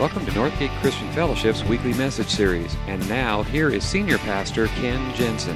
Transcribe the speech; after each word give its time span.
Welcome 0.00 0.24
to 0.24 0.32
Northgate 0.32 0.70
Christian 0.80 1.12
Fellowship's 1.12 1.62
weekly 1.62 1.92
message 1.92 2.28
series. 2.28 2.74
And 2.86 3.06
now, 3.06 3.42
here 3.42 3.68
is 3.68 3.84
Senior 3.84 4.16
Pastor 4.16 4.66
Ken 4.68 5.14
Jensen. 5.14 5.54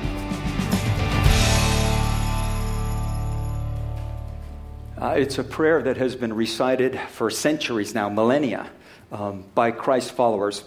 Uh, 5.01 5.15
it's 5.17 5.39
a 5.39 5.45
prayer 5.45 5.81
that 5.81 5.97
has 5.97 6.15
been 6.15 6.35
recited 6.35 7.01
for 7.09 7.31
centuries 7.31 7.95
now, 7.95 8.11
millennia, 8.11 8.69
um, 9.11 9.47
by 9.55 9.71
Christ 9.71 10.13
followers. 10.13 10.63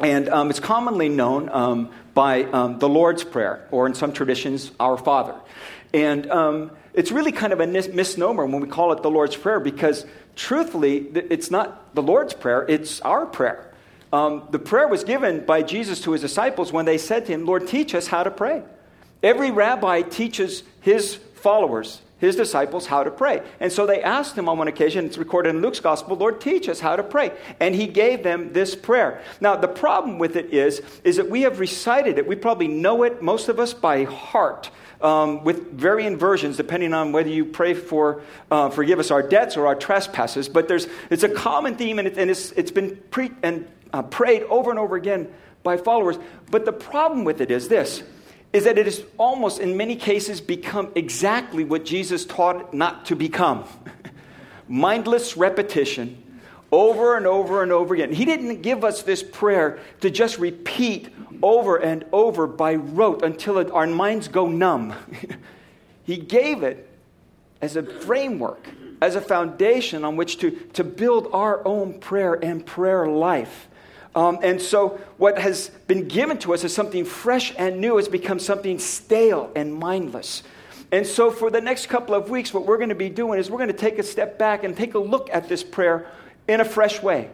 And 0.00 0.30
um, 0.30 0.48
it's 0.48 0.58
commonly 0.58 1.10
known 1.10 1.50
um, 1.50 1.90
by 2.14 2.44
um, 2.44 2.78
the 2.78 2.88
Lord's 2.88 3.22
Prayer, 3.22 3.68
or 3.70 3.86
in 3.86 3.92
some 3.92 4.14
traditions, 4.14 4.70
Our 4.80 4.96
Father. 4.96 5.34
And 5.92 6.30
um, 6.30 6.70
it's 6.94 7.12
really 7.12 7.32
kind 7.32 7.52
of 7.52 7.60
a 7.60 7.66
misnomer 7.66 8.46
when 8.46 8.62
we 8.62 8.68
call 8.68 8.92
it 8.92 9.02
the 9.02 9.10
Lord's 9.10 9.36
Prayer 9.36 9.60
because 9.60 10.06
truthfully, 10.38 10.98
it's 11.14 11.50
not 11.50 11.94
the 11.94 12.02
Lord's 12.02 12.32
Prayer, 12.32 12.64
it's 12.68 13.00
our 13.00 13.26
prayer. 13.26 13.70
Um, 14.12 14.44
the 14.50 14.58
prayer 14.58 14.88
was 14.88 15.04
given 15.04 15.44
by 15.44 15.62
Jesus 15.62 16.00
to 16.02 16.12
his 16.12 16.22
disciples 16.22 16.72
when 16.72 16.86
they 16.86 16.96
said 16.96 17.26
to 17.26 17.32
him, 17.32 17.44
Lord, 17.44 17.66
teach 17.66 17.94
us 17.94 18.06
how 18.06 18.22
to 18.22 18.30
pray. 18.30 18.62
Every 19.22 19.50
rabbi 19.50 20.02
teaches 20.02 20.62
his 20.80 21.16
followers, 21.16 22.00
his 22.18 22.36
disciples, 22.36 22.86
how 22.86 23.02
to 23.02 23.10
pray. 23.10 23.42
And 23.60 23.70
so 23.70 23.84
they 23.84 24.00
asked 24.00 24.38
him 24.38 24.48
on 24.48 24.56
one 24.56 24.68
occasion, 24.68 25.04
it's 25.04 25.18
recorded 25.18 25.54
in 25.54 25.60
Luke's 25.60 25.80
gospel, 25.80 26.16
Lord, 26.16 26.40
teach 26.40 26.68
us 26.68 26.80
how 26.80 26.96
to 26.96 27.02
pray. 27.02 27.32
And 27.60 27.74
he 27.74 27.86
gave 27.86 28.22
them 28.22 28.52
this 28.52 28.74
prayer. 28.74 29.20
Now, 29.40 29.56
the 29.56 29.68
problem 29.68 30.18
with 30.18 30.36
it 30.36 30.54
is, 30.54 30.80
is 31.04 31.16
that 31.16 31.28
we 31.28 31.42
have 31.42 31.60
recited 31.60 32.16
it. 32.16 32.26
We 32.26 32.36
probably 32.36 32.68
know 32.68 33.02
it, 33.02 33.20
most 33.20 33.48
of 33.48 33.58
us, 33.58 33.74
by 33.74 34.04
heart 34.04 34.70
um, 35.00 35.44
with 35.44 35.72
varying 35.72 36.16
versions 36.16 36.56
depending 36.56 36.92
on 36.94 37.12
whether 37.12 37.28
you 37.28 37.44
pray 37.44 37.74
for 37.74 38.22
uh, 38.50 38.70
forgive 38.70 38.98
us 38.98 39.10
our 39.10 39.22
debts 39.22 39.56
or 39.56 39.66
our 39.66 39.74
trespasses. 39.74 40.48
But 40.48 40.68
there's, 40.68 40.86
it's 41.10 41.22
a 41.22 41.28
common 41.28 41.76
theme, 41.76 41.98
and, 41.98 42.08
it, 42.08 42.18
and 42.18 42.30
it's, 42.30 42.52
it's 42.52 42.70
been 42.70 42.96
pre- 43.10 43.32
and, 43.42 43.68
uh, 43.92 44.02
prayed 44.02 44.42
over 44.44 44.70
and 44.70 44.78
over 44.78 44.96
again 44.96 45.32
by 45.62 45.76
followers. 45.76 46.18
But 46.50 46.64
the 46.64 46.72
problem 46.72 47.24
with 47.24 47.40
it 47.40 47.50
is 47.50 47.68
this 47.68 48.02
is 48.50 48.64
that 48.64 48.78
it 48.78 48.86
has 48.86 49.04
almost 49.18 49.60
in 49.60 49.76
many 49.76 49.94
cases 49.94 50.40
become 50.40 50.90
exactly 50.94 51.64
what 51.64 51.84
Jesus 51.84 52.24
taught 52.24 52.72
not 52.72 53.04
to 53.06 53.14
become 53.14 53.64
mindless 54.68 55.36
repetition 55.36 56.22
over 56.70 57.16
and 57.16 57.26
over 57.26 57.62
and 57.62 57.72
over 57.72 57.94
again. 57.94 58.12
He 58.12 58.24
didn't 58.24 58.62
give 58.62 58.84
us 58.84 59.02
this 59.02 59.22
prayer 59.22 59.78
to 60.00 60.10
just 60.10 60.38
repeat 60.38 61.12
over 61.42 61.76
and 61.76 62.04
over 62.12 62.46
by 62.46 62.74
rote 62.74 63.22
until 63.22 63.58
it, 63.58 63.70
our 63.70 63.86
minds 63.86 64.28
go 64.28 64.48
numb. 64.48 64.94
he 66.04 66.16
gave 66.16 66.62
it 66.62 66.88
as 67.60 67.76
a 67.76 67.82
framework, 67.82 68.68
as 69.00 69.14
a 69.14 69.20
foundation 69.20 70.04
on 70.04 70.16
which 70.16 70.38
to, 70.38 70.50
to 70.50 70.84
build 70.84 71.28
our 71.32 71.66
own 71.66 71.98
prayer 71.98 72.34
and 72.34 72.64
prayer 72.64 73.06
life. 73.06 73.68
Um, 74.14 74.38
and 74.42 74.60
so, 74.60 75.00
what 75.18 75.38
has 75.38 75.68
been 75.86 76.08
given 76.08 76.38
to 76.38 76.54
us 76.54 76.64
as 76.64 76.72
something 76.72 77.04
fresh 77.04 77.54
and 77.58 77.80
new 77.80 77.98
has 77.98 78.08
become 78.08 78.38
something 78.38 78.78
stale 78.78 79.52
and 79.54 79.74
mindless. 79.74 80.42
And 80.90 81.06
so, 81.06 81.30
for 81.30 81.50
the 81.50 81.60
next 81.60 81.86
couple 81.86 82.14
of 82.14 82.30
weeks, 82.30 82.52
what 82.52 82.64
we're 82.64 82.78
going 82.78 82.88
to 82.88 82.94
be 82.94 83.10
doing 83.10 83.38
is 83.38 83.50
we're 83.50 83.58
going 83.58 83.68
to 83.68 83.76
take 83.76 83.98
a 83.98 84.02
step 84.02 84.38
back 84.38 84.64
and 84.64 84.76
take 84.76 84.94
a 84.94 84.98
look 84.98 85.28
at 85.32 85.48
this 85.48 85.62
prayer 85.62 86.10
in 86.48 86.60
a 86.60 86.64
fresh 86.64 87.02
way. 87.02 87.30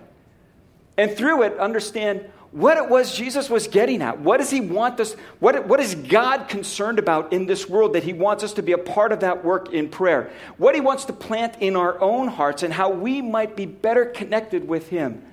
And 0.97 1.11
through 1.11 1.45
it, 1.45 1.59
understand 1.59 2.29
what 2.55 2.77
it 2.77 2.89
was 2.89 3.13
Jesus 3.13 3.51
was 3.51 3.67
getting 3.67 4.01
at. 4.01 4.21
What 4.21 4.37
does 4.37 4.49
he 4.49 4.61
want 4.61 5.01
us, 5.01 5.15
what, 5.41 5.67
what 5.67 5.81
is 5.81 5.97
God 5.97 6.47
concerned 6.47 7.01
about 7.01 7.33
in 7.33 7.47
this 7.47 7.69
world 7.69 7.95
that 7.95 8.05
he 8.05 8.13
wants 8.13 8.45
us 8.45 8.53
to 8.53 8.63
be 8.63 8.71
a 8.71 8.79
part 8.79 9.11
of 9.11 9.21
that 9.21 9.45
work 9.45 9.73
in 9.73 9.89
prayer? 9.89 10.31
What 10.57 10.77
he 10.77 10.81
wants 10.81 11.05
to 11.07 11.13
plant 11.13 11.57
in 11.59 11.75
our 11.75 12.01
own 12.01 12.29
hearts 12.29 12.63
and 12.63 12.73
how 12.73 12.91
we 12.91 13.21
might 13.21 13.57
be 13.57 13.67
better 13.67 14.05
connected 14.05 14.69
with 14.69 14.89
him 14.89 15.25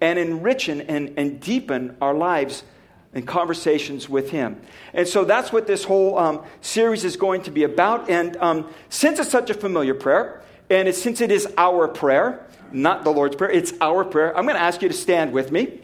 and 0.00 0.18
enrich 0.18 0.70
and, 0.70 0.80
and 0.88 1.38
deepen 1.38 1.98
our 2.00 2.14
lives 2.14 2.64
and 3.12 3.26
conversations 3.26 4.08
with 4.08 4.30
him. 4.30 4.58
And 4.94 5.06
so 5.06 5.24
that's 5.24 5.52
what 5.52 5.66
this 5.66 5.84
whole 5.84 6.16
um, 6.16 6.42
series 6.62 7.04
is 7.04 7.18
going 7.18 7.42
to 7.42 7.50
be 7.50 7.64
about. 7.64 8.08
And 8.08 8.38
um, 8.38 8.72
since 8.88 9.18
it's 9.18 9.28
such 9.28 9.50
a 9.50 9.54
familiar 9.54 9.92
prayer, 9.92 10.42
and 10.70 10.88
it, 10.88 10.96
since 10.96 11.20
it 11.20 11.30
is 11.30 11.46
our 11.58 11.88
prayer, 11.88 12.46
not 12.72 13.04
the 13.04 13.10
Lord's 13.10 13.36
Prayer, 13.36 13.50
it's 13.50 13.74
our 13.82 14.02
prayer, 14.02 14.34
I'm 14.34 14.44
going 14.44 14.56
to 14.56 14.62
ask 14.62 14.80
you 14.80 14.88
to 14.88 14.94
stand 14.94 15.34
with 15.34 15.52
me. 15.52 15.80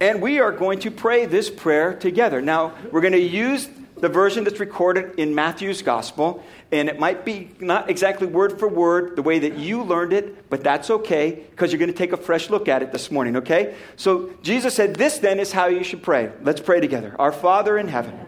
And 0.00 0.22
we 0.22 0.40
are 0.40 0.50
going 0.50 0.78
to 0.80 0.90
pray 0.90 1.26
this 1.26 1.50
prayer 1.50 1.92
together. 1.92 2.40
Now, 2.40 2.72
we're 2.90 3.02
going 3.02 3.12
to 3.12 3.20
use 3.20 3.68
the 3.98 4.08
version 4.08 4.44
that's 4.44 4.58
recorded 4.58 5.18
in 5.18 5.34
Matthew's 5.34 5.82
gospel, 5.82 6.42
and 6.72 6.88
it 6.88 6.98
might 6.98 7.22
be 7.26 7.50
not 7.60 7.90
exactly 7.90 8.26
word 8.26 8.58
for 8.58 8.66
word 8.66 9.14
the 9.14 9.22
way 9.22 9.40
that 9.40 9.58
you 9.58 9.82
learned 9.82 10.14
it, 10.14 10.48
but 10.48 10.64
that's 10.64 10.88
okay 10.88 11.44
because 11.50 11.70
you're 11.70 11.78
going 11.78 11.92
to 11.92 11.96
take 11.96 12.12
a 12.12 12.16
fresh 12.16 12.48
look 12.48 12.66
at 12.66 12.82
it 12.82 12.92
this 12.92 13.10
morning, 13.10 13.36
okay? 13.36 13.76
So, 13.96 14.32
Jesus 14.42 14.74
said, 14.74 14.96
This 14.96 15.18
then 15.18 15.38
is 15.38 15.52
how 15.52 15.66
you 15.66 15.84
should 15.84 16.02
pray. 16.02 16.32
Let's 16.42 16.62
pray 16.62 16.80
together. 16.80 17.14
Our 17.18 17.32
Father 17.32 17.76
in 17.76 17.88
heaven, 17.88 18.18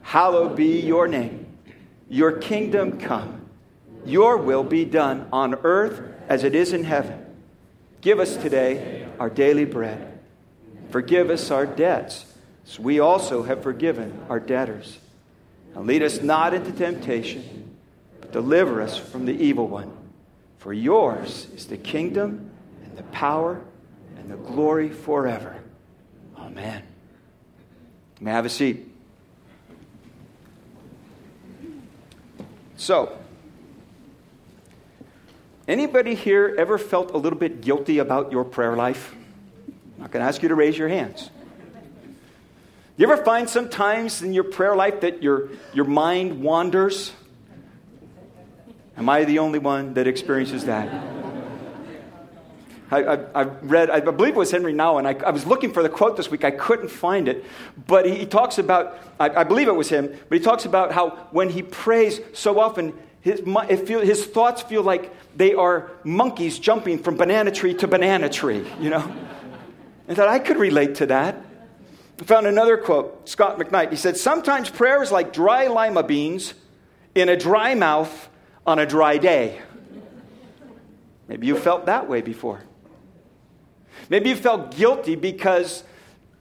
hallowed 0.00 0.56
be 0.56 0.80
your 0.80 1.08
name. 1.08 1.46
Your 2.08 2.32
kingdom 2.32 2.98
come. 2.98 3.50
Your 4.06 4.38
will 4.38 4.64
be 4.64 4.86
done 4.86 5.28
on 5.30 5.56
earth 5.56 6.02
as 6.28 6.42
it 6.42 6.54
is 6.54 6.72
in 6.72 6.84
heaven. 6.84 7.26
Give 8.00 8.18
us 8.18 8.36
today 8.38 9.06
our 9.20 9.28
daily 9.28 9.66
bread 9.66 10.11
Forgive 10.92 11.30
us 11.30 11.50
our 11.50 11.64
debts, 11.64 12.26
as 12.66 12.78
we 12.78 13.00
also 13.00 13.42
have 13.44 13.62
forgiven 13.62 14.26
our 14.28 14.38
debtors. 14.38 14.98
And 15.74 15.86
lead 15.86 16.02
us 16.02 16.20
not 16.20 16.52
into 16.52 16.70
temptation, 16.70 17.78
but 18.20 18.30
deliver 18.30 18.82
us 18.82 18.98
from 18.98 19.24
the 19.24 19.32
evil 19.32 19.66
one. 19.66 19.90
For 20.58 20.74
yours 20.74 21.46
is 21.54 21.66
the 21.66 21.78
kingdom 21.78 22.50
and 22.84 22.94
the 22.94 23.04
power 23.04 23.62
and 24.18 24.30
the 24.30 24.36
glory 24.36 24.90
forever. 24.90 25.56
Amen. 26.36 26.82
may 28.20 28.30
I 28.30 28.34
have 28.34 28.44
a 28.44 28.50
seat. 28.50 28.86
So, 32.76 33.16
anybody 35.66 36.14
here 36.14 36.54
ever 36.58 36.76
felt 36.76 37.12
a 37.12 37.16
little 37.16 37.38
bit 37.38 37.62
guilty 37.62 37.98
about 37.98 38.30
your 38.30 38.44
prayer 38.44 38.76
life? 38.76 39.14
I'm 40.02 40.06
not 40.06 40.10
going 40.10 40.24
to 40.24 40.28
ask 40.28 40.42
you 40.42 40.48
to 40.48 40.56
raise 40.56 40.76
your 40.76 40.88
hands. 40.88 41.30
You 42.96 43.08
ever 43.08 43.22
find 43.22 43.48
sometimes 43.48 44.20
in 44.20 44.32
your 44.32 44.42
prayer 44.42 44.74
life 44.74 45.02
that 45.02 45.22
your, 45.22 45.50
your 45.72 45.84
mind 45.84 46.42
wanders? 46.42 47.12
Am 48.96 49.08
I 49.08 49.22
the 49.22 49.38
only 49.38 49.60
one 49.60 49.94
that 49.94 50.08
experiences 50.08 50.64
that? 50.64 50.92
I, 52.90 53.04
I, 53.04 53.14
I, 53.32 53.42
read, 53.44 53.90
I 53.90 54.00
believe 54.00 54.34
it 54.34 54.38
was 54.38 54.52
Henri 54.52 54.74
Nouwen. 54.74 55.06
I, 55.06 55.24
I 55.24 55.30
was 55.30 55.46
looking 55.46 55.72
for 55.72 55.84
the 55.84 55.88
quote 55.88 56.16
this 56.16 56.28
week. 56.28 56.42
I 56.42 56.50
couldn't 56.50 56.88
find 56.88 57.28
it. 57.28 57.44
But 57.86 58.04
he, 58.04 58.26
talks 58.26 58.58
about, 58.58 58.98
I, 59.20 59.28
I, 59.28 59.44
believe 59.44 59.68
it 59.68 59.76
was 59.76 59.88
him, 59.88 60.08
but 60.28 60.36
he 60.36 60.42
talks 60.42 60.64
about 60.64 60.90
how 60.90 61.10
when 61.30 61.48
he 61.48 61.62
prays 61.62 62.20
so 62.32 62.58
often, 62.58 62.92
his, 63.20 63.38
feel, 63.38 64.00
his 64.00 64.26
thoughts 64.26 64.62
feel 64.62 64.82
like 64.82 65.14
they 65.36 65.54
are 65.54 65.92
monkeys 66.02 66.58
jumping 66.58 66.98
from 66.98 67.16
banana 67.16 67.52
tree 67.52 67.74
to 67.74 67.86
banana 67.86 68.28
tree, 68.28 68.66
you 68.80 68.90
know? 68.90 69.08
And 70.08 70.16
thought 70.16 70.28
I 70.28 70.38
could 70.38 70.56
relate 70.56 70.96
to 70.96 71.06
that. 71.06 71.36
I 72.20 72.24
found 72.24 72.46
another 72.46 72.76
quote, 72.76 73.28
Scot 73.28 73.58
McKnight. 73.58 73.90
He 73.90 73.96
said, 73.96 74.16
Sometimes 74.16 74.70
prayer 74.70 75.02
is 75.02 75.10
like 75.10 75.32
dry 75.32 75.66
lima 75.66 76.02
beans 76.02 76.54
in 77.14 77.28
a 77.28 77.36
dry 77.36 77.74
mouth 77.74 78.28
on 78.66 78.78
a 78.78 78.86
dry 78.86 79.18
day. 79.18 79.60
Maybe 81.28 81.46
you 81.46 81.56
felt 81.56 81.86
that 81.86 82.08
way 82.08 82.20
before. 82.20 82.62
Maybe 84.08 84.30
you 84.30 84.36
felt 84.36 84.76
guilty 84.76 85.14
because 85.14 85.84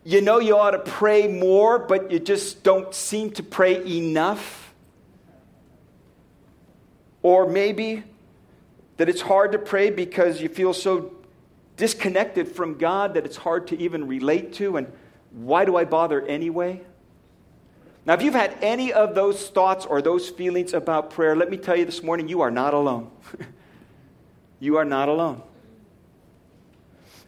you 0.04 0.22
know 0.22 0.40
you 0.40 0.58
ought 0.58 0.72
to 0.72 0.80
pray 0.80 1.28
more, 1.28 1.80
but 1.80 2.12
you 2.12 2.20
just 2.20 2.64
don't 2.64 2.94
seem 2.94 3.32
to 3.32 3.44
pray 3.44 3.86
enough. 3.86 4.74
Or 7.22 7.48
maybe 7.48 8.04
that 8.98 9.10
it's 9.10 9.22
hard 9.22 9.52
to 9.54 9.60
pray 9.60 9.90
because 9.90 10.42
you 10.42 10.50
feel 10.50 10.74
so 10.74 11.14
disconnected 11.82 12.48
from 12.48 12.78
God 12.78 13.16
that 13.16 13.26
it's 13.26 13.38
hard 13.38 13.66
to 13.70 13.80
even 13.80 14.08
relate 14.08 14.54
to, 14.54 14.78
and 14.78 14.86
why 15.32 15.66
do 15.66 15.76
I 15.78 15.84
bother 15.84 16.22
anyway? 16.22 16.80
Now, 18.06 18.14
if 18.14 18.22
you've 18.22 18.36
had 18.36 18.56
any 18.62 18.94
of 18.94 19.16
those 19.16 19.50
thoughts 19.50 19.88
or 19.88 20.00
those 20.00 20.30
feelings 20.30 20.76
about 20.76 21.10
prayer, 21.10 21.36
let 21.36 21.50
me 21.50 21.58
tell 21.58 21.76
you 21.76 21.86
this 21.86 22.04
morning, 22.04 22.28
you 22.28 22.42
are 22.42 22.52
not 22.52 22.76
alone. 22.76 23.10
you 24.60 24.78
are 24.78 24.86
not 24.86 25.10
alone. 25.10 25.42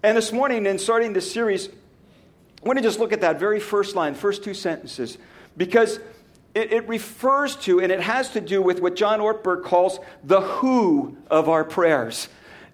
And 0.03 0.15
this 0.15 0.31
morning, 0.31 0.67
in 0.67 0.77
starting 0.77 1.13
this 1.13 1.31
series, 1.31 1.67
I 1.67 2.67
want 2.67 2.77
to 2.77 2.83
just 2.83 2.99
look 2.99 3.11
at 3.11 3.21
that 3.21 3.39
very 3.39 3.59
first 3.59 3.95
line, 3.95 4.13
first 4.13 4.43
two 4.43 4.53
sentences, 4.53 5.17
because 5.57 5.99
it, 6.53 6.71
it, 6.71 6.87
refers 6.87 7.55
to 7.55 7.81
and 7.81 7.91
it 7.91 8.01
has 8.01 8.29
to 8.33 8.41
do 8.41 8.61
with 8.61 8.81
what 8.81 8.95
John 8.95 9.19
Ortberg 9.19 9.63
calls 9.63 9.99
the 10.23 10.41
who 10.41 11.17
of 11.31 11.49
our 11.49 11.63
prayers. 11.63 12.27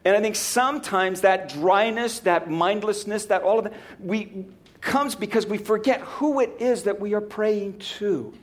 And 0.06 0.16
I 0.16 0.22
think 0.22 0.36
sometimes 0.36 1.22
that 1.22 1.50
dryness, 1.50 2.22
that 2.22 2.50
mindlessness, 2.50 3.25
that 3.25 3.44
all 3.44 3.60
of 3.60 3.66
that, 3.66 3.74
we 4.00 4.46
comes 4.81 5.16
because 5.16 5.46
we 5.46 5.57
forget 5.57 6.00
who 6.01 6.40
it 6.40 6.51
is 6.60 6.84
that 6.84 7.00
we 7.00 7.13
are 7.13 7.22
praying 7.22 7.78
to. 7.80 8.34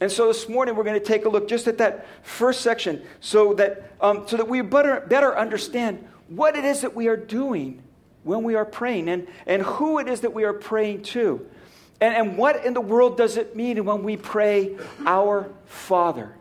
And 0.00 0.10
so 0.10 0.26
this 0.26 0.48
morning 0.48 0.74
we're 0.74 0.82
going 0.82 0.98
to 0.98 1.06
take 1.06 1.24
a 1.24 1.28
look 1.28 1.48
just 1.48 1.68
at 1.68 1.78
that 1.78 2.06
first 2.24 2.62
section 2.62 3.02
so 3.20 3.54
that, 3.54 3.92
um, 4.00 4.26
so 4.26 4.36
that 4.36 4.48
we 4.48 4.60
better, 4.60 5.00
better 5.00 5.36
understand 5.38 6.04
what 6.28 6.56
it 6.56 6.64
is 6.64 6.80
that 6.80 6.96
we 6.96 7.06
are 7.06 7.16
doing 7.16 7.82
when 8.24 8.42
we 8.42 8.56
are 8.56 8.64
praying 8.64 9.08
and, 9.08 9.28
and 9.46 9.62
who 9.62 10.00
it 10.00 10.08
is 10.08 10.22
that 10.22 10.34
we 10.34 10.42
are 10.44 10.52
praying 10.52 11.02
to. 11.02 11.46
And, 12.00 12.14
and 12.14 12.36
what 12.36 12.64
in 12.64 12.74
the 12.74 12.80
world 12.80 13.16
does 13.16 13.36
it 13.36 13.54
mean 13.54 13.84
when 13.84 14.02
we 14.02 14.16
pray, 14.16 14.76
Our 15.06 15.52
Father? 15.66 16.34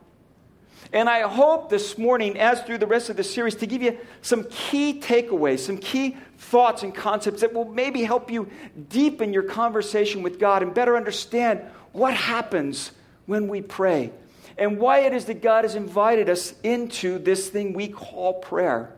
And 0.93 1.07
I 1.09 1.21
hope 1.21 1.69
this 1.69 1.97
morning, 1.97 2.37
as 2.37 2.61
through 2.63 2.79
the 2.79 2.87
rest 2.87 3.09
of 3.09 3.15
the 3.15 3.23
series, 3.23 3.55
to 3.55 3.65
give 3.65 3.81
you 3.81 3.97
some 4.21 4.45
key 4.49 4.99
takeaways, 4.99 5.59
some 5.59 5.77
key 5.77 6.17
thoughts 6.37 6.83
and 6.83 6.93
concepts 6.93 7.41
that 7.41 7.53
will 7.53 7.65
maybe 7.65 8.03
help 8.03 8.29
you 8.29 8.49
deepen 8.89 9.31
your 9.31 9.43
conversation 9.43 10.21
with 10.21 10.37
God 10.37 10.63
and 10.63 10.73
better 10.73 10.97
understand 10.97 11.61
what 11.93 12.13
happens 12.13 12.91
when 13.25 13.47
we 13.47 13.61
pray 13.61 14.11
and 14.57 14.77
why 14.79 14.99
it 14.99 15.13
is 15.13 15.25
that 15.25 15.41
God 15.41 15.63
has 15.63 15.75
invited 15.75 16.29
us 16.29 16.53
into 16.61 17.19
this 17.19 17.49
thing 17.49 17.71
we 17.73 17.87
call 17.87 18.33
prayer 18.33 18.93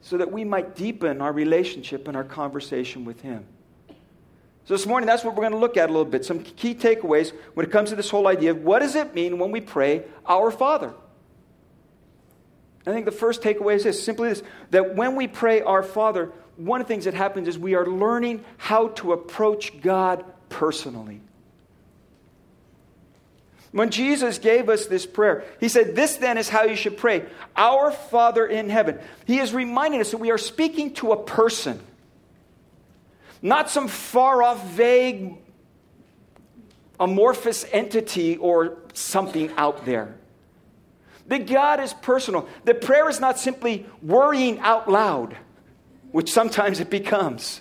so 0.00 0.16
that 0.16 0.32
we 0.32 0.44
might 0.44 0.74
deepen 0.74 1.20
our 1.20 1.32
relationship 1.32 2.08
and 2.08 2.16
our 2.16 2.24
conversation 2.24 3.04
with 3.04 3.20
Him. 3.20 3.44
So, 4.68 4.74
this 4.74 4.84
morning, 4.84 5.06
that's 5.06 5.24
what 5.24 5.34
we're 5.34 5.40
going 5.40 5.52
to 5.52 5.58
look 5.58 5.78
at 5.78 5.88
a 5.88 5.92
little 5.92 6.04
bit. 6.04 6.26
Some 6.26 6.40
key 6.40 6.74
takeaways 6.74 7.32
when 7.54 7.64
it 7.64 7.72
comes 7.72 7.88
to 7.88 7.96
this 7.96 8.10
whole 8.10 8.28
idea 8.28 8.50
of 8.50 8.62
what 8.64 8.80
does 8.80 8.96
it 8.96 9.14
mean 9.14 9.38
when 9.38 9.50
we 9.50 9.62
pray, 9.62 10.04
Our 10.26 10.50
Father? 10.50 10.92
I 12.86 12.92
think 12.92 13.06
the 13.06 13.10
first 13.10 13.40
takeaway 13.40 13.76
is 13.76 13.84
this 13.84 14.04
simply 14.04 14.28
this 14.28 14.42
that 14.68 14.94
when 14.94 15.16
we 15.16 15.26
pray, 15.26 15.62
Our 15.62 15.82
Father, 15.82 16.32
one 16.56 16.82
of 16.82 16.86
the 16.86 16.92
things 16.92 17.06
that 17.06 17.14
happens 17.14 17.48
is 17.48 17.58
we 17.58 17.76
are 17.76 17.86
learning 17.86 18.44
how 18.58 18.88
to 18.88 19.14
approach 19.14 19.80
God 19.80 20.22
personally. 20.50 21.22
When 23.72 23.88
Jesus 23.88 24.36
gave 24.36 24.68
us 24.68 24.84
this 24.84 25.06
prayer, 25.06 25.44
he 25.60 25.70
said, 25.70 25.96
This 25.96 26.16
then 26.16 26.36
is 26.36 26.50
how 26.50 26.64
you 26.64 26.76
should 26.76 26.98
pray 26.98 27.24
Our 27.56 27.90
Father 27.90 28.44
in 28.44 28.68
heaven. 28.68 28.98
He 29.26 29.38
is 29.38 29.54
reminding 29.54 30.02
us 30.02 30.10
that 30.10 30.18
we 30.18 30.30
are 30.30 30.36
speaking 30.36 30.92
to 30.96 31.12
a 31.12 31.16
person, 31.16 31.80
not 33.42 33.70
some 33.70 33.88
far 33.88 34.42
off, 34.42 34.66
vague, 34.68 35.36
amorphous 36.98 37.64
entity 37.72 38.36
or 38.36 38.78
something 38.92 39.50
out 39.56 39.84
there. 39.84 40.16
That 41.28 41.46
God 41.46 41.80
is 41.80 41.92
personal. 41.92 42.48
That 42.64 42.80
prayer 42.80 43.08
is 43.08 43.20
not 43.20 43.38
simply 43.38 43.86
worrying 44.02 44.58
out 44.60 44.90
loud, 44.90 45.36
which 46.10 46.32
sometimes 46.32 46.80
it 46.80 46.90
becomes 46.90 47.60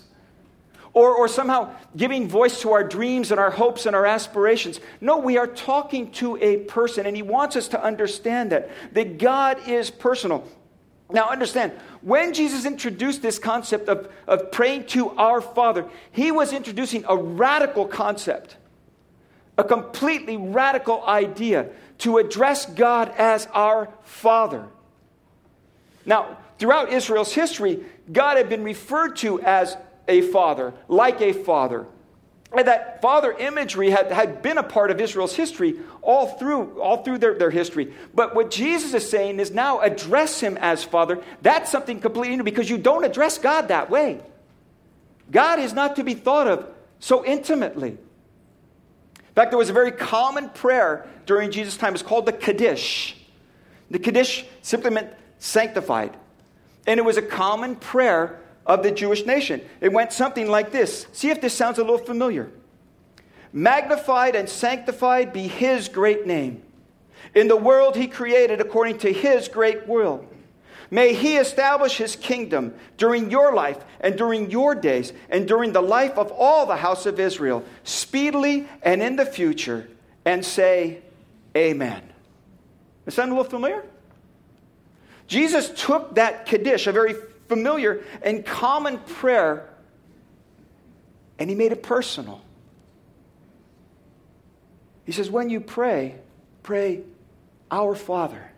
or, 0.98 1.16
or 1.16 1.28
somehow 1.28 1.70
giving 1.96 2.28
voice 2.28 2.62
to 2.62 2.72
our 2.72 2.84
dreams 2.84 3.30
and 3.30 3.40
our 3.40 3.52
hopes 3.52 3.86
and 3.86 3.96
our 3.96 4.08
aspirations. 4.08 4.80
No, 5.00 5.20
we 5.20 5.38
are 5.38 5.46
talking 5.46 6.10
to 6.14 6.38
a 6.38 6.58
person, 6.58 7.06
and 7.06 7.16
He 7.16 7.22
wants 7.22 7.56
us 7.56 7.68
to 7.68 7.84
understand 7.84 8.52
that, 8.52 8.72
that 8.94 9.20
God 9.20 9.60
is 9.68 9.92
personal. 9.92 10.44
Now, 11.12 11.30
understand, 11.30 11.72
when 12.02 12.34
Jesus 12.34 12.66
introduced 12.66 13.22
this 13.22 13.40
concept 13.40 13.88
of, 13.88 14.12
of 14.28 14.52
praying 14.52 14.88
to 14.88 15.12
our 15.12 15.40
Father, 15.40 15.86
He 16.12 16.32
was 16.32 16.52
introducing 16.52 17.06
a 17.08 17.16
radical 17.16 17.86
concept, 17.86 18.58
a 19.58 19.64
completely 19.64 20.36
radical 20.36 21.04
idea 21.06 21.70
to 22.00 22.18
address 22.18 22.66
God 22.66 23.14
as 23.18 23.48
our 23.54 23.90
Father. 24.04 24.66
Now, 26.06 26.38
throughout 26.60 26.92
Israel's 26.92 27.34
history, 27.34 27.84
God 28.12 28.38
had 28.38 28.50
been 28.50 28.64
referred 28.64 29.16
to 29.18 29.42
as 29.42 29.78
a 30.08 30.22
father, 30.22 30.74
like 30.88 31.22
a 31.22 31.34
father. 31.34 31.86
And 32.56 32.68
that 32.68 33.02
father 33.02 33.34
imagery 33.34 33.90
had, 33.90 34.12
had 34.12 34.42
been 34.42 34.58
a 34.58 34.64
part 34.64 34.90
of 34.90 35.02
Israel's 35.02 35.36
history 35.36 35.76
all 36.02 36.28
through, 36.28 36.80
all 36.80 37.04
through 37.04 37.18
their, 37.18 37.34
their 37.34 37.50
history. 37.50 37.94
But 38.16 38.36
what 38.36 38.52
Jesus 38.52 38.94
is 38.94 39.10
saying 39.10 39.40
is 39.40 39.52
now 39.52 39.80
address 39.80 40.40
him 40.40 40.58
as 40.58 40.84
father. 40.84 41.22
That's 41.42 41.70
something 41.70 42.00
completely 42.00 42.38
new 42.38 42.44
because 42.44 42.70
you 42.70 42.78
don't 42.78 43.04
address 43.04 43.38
God 43.38 43.68
that 43.68 43.90
way. 43.90 44.22
God 45.30 45.60
is 45.60 45.74
not 45.74 45.98
to 45.98 46.04
be 46.04 46.14
thought 46.14 46.48
of 46.48 46.68
so 47.00 47.26
intimately. 47.26 47.90
In 47.90 49.34
fact, 49.36 49.52
there 49.52 49.58
was 49.58 49.70
a 49.70 49.74
very 49.74 49.92
common 49.92 50.50
prayer 50.50 51.06
during 51.26 51.52
Jesus' 51.52 51.76
time. 51.78 51.94
It's 51.94 52.02
called 52.02 52.26
the 52.26 52.34
Kaddish. 52.34 53.18
The 53.92 54.00
Kaddish 54.00 54.46
simply 54.62 54.90
meant 54.90 55.14
sanctified. 55.38 56.16
And 56.88 56.98
it 56.98 57.04
was 57.04 57.18
a 57.18 57.22
common 57.22 57.76
prayer 57.76 58.40
of 58.68 58.84
the 58.84 58.92
Jewish 58.92 59.26
nation. 59.26 59.62
It 59.82 59.94
went 59.94 60.12
something 60.12 60.48
like 60.48 60.72
this. 60.72 61.08
See 61.14 61.32
if 61.32 61.42
this 61.42 61.54
sounds 61.54 61.80
a 61.80 61.84
little 61.84 61.98
familiar. 61.98 62.52
Magnified 63.54 64.36
and 64.36 64.48
sanctified 64.48 65.34
be 65.34 65.48
his 65.48 65.88
great 65.88 66.28
name. 66.28 66.62
In 67.34 67.48
the 67.48 67.56
world 67.56 67.96
he 67.96 68.08
created 68.08 68.62
according 68.62 69.00
to 69.00 69.12
his 69.12 69.48
great 69.48 69.88
will. 69.88 70.26
May 70.90 71.14
he 71.14 71.38
establish 71.38 71.98
his 71.98 72.16
kingdom 72.16 72.74
during 72.98 73.32
your 73.32 73.54
life 73.54 73.78
and 74.00 74.18
during 74.18 74.52
your 74.52 74.76
days 74.76 75.12
and 75.30 75.48
during 75.48 75.74
the 75.74 75.82
life 75.82 76.18
of 76.18 76.32
all 76.32 76.66
the 76.66 76.78
house 76.78 77.06
of 77.06 77.20
Israel, 77.20 77.64
speedily 77.84 78.68
and 78.82 79.02
in 79.02 79.16
the 79.16 79.26
future, 79.26 79.90
and 80.24 80.46
say, 80.46 81.02
Amen. 81.56 82.02
Does 83.06 83.16
that 83.16 83.22
sound 83.22 83.32
a 83.32 83.36
little 83.36 83.50
familiar? 83.50 83.84
Jesus 85.28 85.72
took 85.76 86.16
that 86.16 86.46
Kaddish, 86.46 86.88
a 86.88 86.92
very 86.92 87.16
familiar 87.48 88.04
and 88.22 88.46
common 88.46 89.00
prayer, 89.00 89.70
and 91.40 91.50
he 91.50 91.56
made 91.56 91.72
it 91.72 91.84
personal. 91.84 92.42
He 95.06 95.12
says, 95.12 95.30
When 95.30 95.50
you 95.50 95.62
pray, 95.62 96.16
pray, 96.64 97.04
Our 97.72 97.96
Father. 97.96 98.52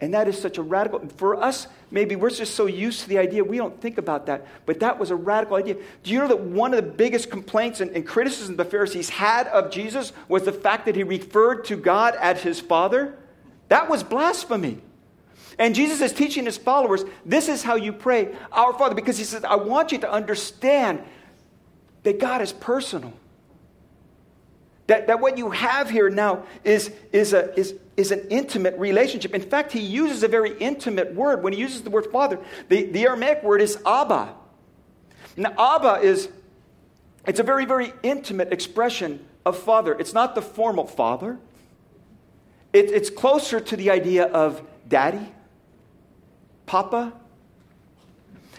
And 0.00 0.12
that 0.12 0.28
is 0.28 0.38
such 0.38 0.58
a 0.58 0.62
radical, 0.62 1.00
for 1.16 1.42
us, 1.42 1.68
maybe 1.90 2.16
we're 2.16 2.28
just 2.28 2.54
so 2.54 2.66
used 2.66 3.00
to 3.02 3.08
the 3.08 3.18
idea, 3.18 3.42
we 3.42 3.56
don't 3.56 3.80
think 3.80 3.96
about 3.96 4.26
that. 4.26 4.46
But 4.66 4.80
that 4.80 4.98
was 4.98 5.10
a 5.10 5.16
radical 5.16 5.56
idea. 5.56 5.76
Do 6.02 6.10
you 6.10 6.18
know 6.18 6.28
that 6.28 6.40
one 6.40 6.74
of 6.74 6.84
the 6.84 6.90
biggest 6.90 7.30
complaints 7.30 7.80
and, 7.80 7.90
and 7.92 8.06
criticisms 8.06 8.58
the 8.58 8.64
Pharisees 8.66 9.08
had 9.08 9.46
of 9.48 9.70
Jesus 9.70 10.12
was 10.28 10.42
the 10.42 10.52
fact 10.52 10.84
that 10.84 10.96
he 10.96 11.02
referred 11.02 11.64
to 11.66 11.76
God 11.76 12.14
as 12.20 12.42
his 12.42 12.60
Father? 12.60 13.16
That 13.68 13.88
was 13.88 14.02
blasphemy. 14.02 14.82
And 15.58 15.74
Jesus 15.74 16.00
is 16.00 16.12
teaching 16.12 16.44
his 16.44 16.58
followers 16.58 17.04
this 17.24 17.48
is 17.48 17.62
how 17.62 17.76
you 17.76 17.92
pray, 17.92 18.34
Our 18.52 18.72
Father, 18.74 18.94
because 18.94 19.16
he 19.16 19.24
says, 19.24 19.44
I 19.44 19.56
want 19.56 19.92
you 19.92 19.98
to 19.98 20.10
understand 20.10 21.02
that 22.02 22.20
God 22.20 22.42
is 22.42 22.52
personal. 22.52 23.12
That, 24.86 25.08
that 25.08 25.20
what 25.20 25.36
you 25.36 25.50
have 25.50 25.90
here 25.90 26.08
now 26.08 26.44
is, 26.62 26.92
is, 27.10 27.32
a, 27.32 27.58
is, 27.58 27.74
is 27.96 28.12
an 28.12 28.26
intimate 28.30 28.78
relationship. 28.78 29.34
In 29.34 29.42
fact, 29.42 29.72
he 29.72 29.80
uses 29.80 30.22
a 30.22 30.28
very 30.28 30.56
intimate 30.58 31.14
word. 31.14 31.42
When 31.42 31.52
he 31.52 31.58
uses 31.58 31.82
the 31.82 31.90
word 31.90 32.06
father, 32.12 32.38
the, 32.68 32.84
the 32.84 33.02
Aramaic 33.04 33.42
word 33.42 33.60
is 33.60 33.78
Abba. 33.84 34.32
Now, 35.36 35.52
Abba 35.58 36.06
is, 36.06 36.28
it's 37.26 37.40
a 37.40 37.42
very, 37.42 37.64
very 37.64 37.92
intimate 38.04 38.52
expression 38.52 39.26
of 39.44 39.58
father. 39.58 39.98
It's 39.98 40.12
not 40.12 40.36
the 40.36 40.42
formal 40.42 40.86
father. 40.86 41.38
It, 42.72 42.90
it's 42.92 43.10
closer 43.10 43.58
to 43.58 43.76
the 43.76 43.90
idea 43.90 44.26
of 44.26 44.62
daddy 44.88 45.32
Papa. 46.66 47.12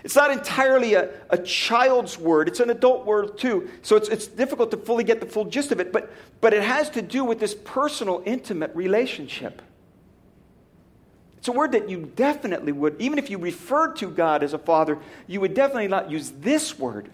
It's 0.04 0.16
not 0.16 0.32
entirely 0.32 0.94
a, 0.94 1.10
a 1.30 1.38
child's 1.38 2.18
word, 2.18 2.48
it's 2.48 2.60
an 2.60 2.70
adult 2.70 3.06
word 3.06 3.38
too. 3.38 3.70
So 3.82 3.96
it's, 3.96 4.10
it's 4.10 4.28
difficult 4.28 4.72
to 4.72 4.78
fully 4.78 5.04
get 5.04 5.20
the 5.20 5.26
full 5.26 5.46
gist 5.46 5.72
of 5.72 5.80
it, 5.80 5.92
but, 5.92 6.12
but 6.40 6.54
it 6.54 6.64
has 6.64 6.90
to 6.92 7.02
do 7.02 7.24
with 7.24 7.40
this 7.40 7.54
personal, 7.54 8.24
intimate 8.26 8.74
relationship. 8.76 9.62
It's 11.38 11.48
a 11.48 11.52
word 11.52 11.74
that 11.74 11.90
you 11.90 12.12
definitely 12.16 12.72
would, 12.72 12.96
even 13.00 13.20
if 13.20 13.30
you 13.30 13.38
referred 13.38 13.96
to 13.98 14.10
God 14.10 14.44
as 14.44 14.54
a 14.54 14.58
father, 14.58 14.98
you 15.28 15.40
would 15.42 15.54
definitely 15.54 15.88
not 15.88 16.12
use 16.12 16.32
this 16.32 16.78
word 16.78 17.10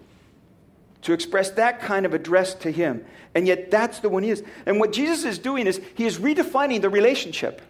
to 1.02 1.12
express 1.12 1.50
that 1.50 1.80
kind 1.80 2.06
of 2.06 2.14
address 2.14 2.54
to 2.54 2.70
Him. 2.70 3.04
And 3.34 3.46
yet, 3.46 3.70
that's 3.70 4.00
the 4.00 4.08
one 4.08 4.22
He 4.22 4.30
is. 4.30 4.42
And 4.66 4.80
what 4.80 4.92
Jesus 4.92 5.24
is 5.24 5.38
doing 5.38 5.66
is 5.66 5.80
He 5.94 6.06
is 6.06 6.18
redefining 6.18 6.80
the 6.80 6.88
relationship. 6.88 7.60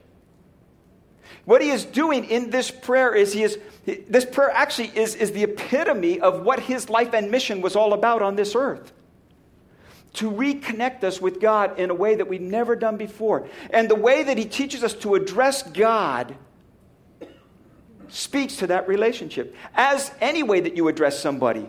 What 1.44 1.60
he 1.60 1.70
is 1.70 1.84
doing 1.84 2.24
in 2.24 2.50
this 2.50 2.70
prayer 2.70 3.14
is 3.14 3.32
he 3.32 3.42
is, 3.42 3.58
this 3.84 4.24
prayer 4.24 4.50
actually 4.50 4.92
is, 4.94 5.14
is 5.14 5.32
the 5.32 5.42
epitome 5.44 6.20
of 6.20 6.42
what 6.42 6.60
his 6.60 6.88
life 6.88 7.12
and 7.12 7.30
mission 7.30 7.60
was 7.60 7.76
all 7.76 7.92
about 7.92 8.22
on 8.22 8.36
this 8.36 8.54
earth. 8.54 8.92
To 10.14 10.30
reconnect 10.30 11.04
us 11.04 11.20
with 11.20 11.40
God 11.40 11.78
in 11.78 11.90
a 11.90 11.94
way 11.94 12.14
that 12.14 12.28
we've 12.28 12.40
never 12.40 12.76
done 12.76 12.96
before. 12.96 13.48
And 13.70 13.90
the 13.90 13.96
way 13.96 14.22
that 14.22 14.38
he 14.38 14.44
teaches 14.44 14.82
us 14.82 14.94
to 14.94 15.16
address 15.16 15.62
God 15.62 16.36
speaks 18.08 18.56
to 18.56 18.68
that 18.68 18.88
relationship. 18.88 19.54
As 19.74 20.12
any 20.20 20.42
way 20.42 20.60
that 20.60 20.76
you 20.76 20.88
address 20.88 21.18
somebody 21.18 21.68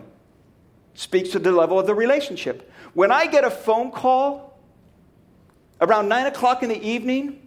speaks 0.94 1.30
to 1.30 1.38
the 1.38 1.52
level 1.52 1.78
of 1.78 1.86
the 1.86 1.94
relationship. 1.94 2.70
When 2.94 3.10
I 3.10 3.26
get 3.26 3.44
a 3.44 3.50
phone 3.50 3.90
call 3.90 4.58
around 5.80 6.08
9 6.08 6.26
o'clock 6.26 6.62
in 6.62 6.70
the 6.70 6.82
evening 6.82 7.45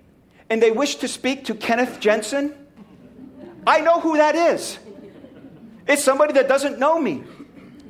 and 0.50 0.62
they 0.62 0.72
wish 0.72 0.96
to 0.96 1.08
speak 1.08 1.46
to 1.46 1.56
Kenneth 1.56 2.00
Jensen, 2.00 2.54
I 3.68 3.82
know 3.82 4.00
who 4.00 4.18
that 4.18 4.36
is. 4.36 4.80
It's 5.88 6.04
somebody 6.04 6.34
that 6.34 6.48
doesn't 6.48 6.80
know 6.80 7.00
me. 7.00 7.24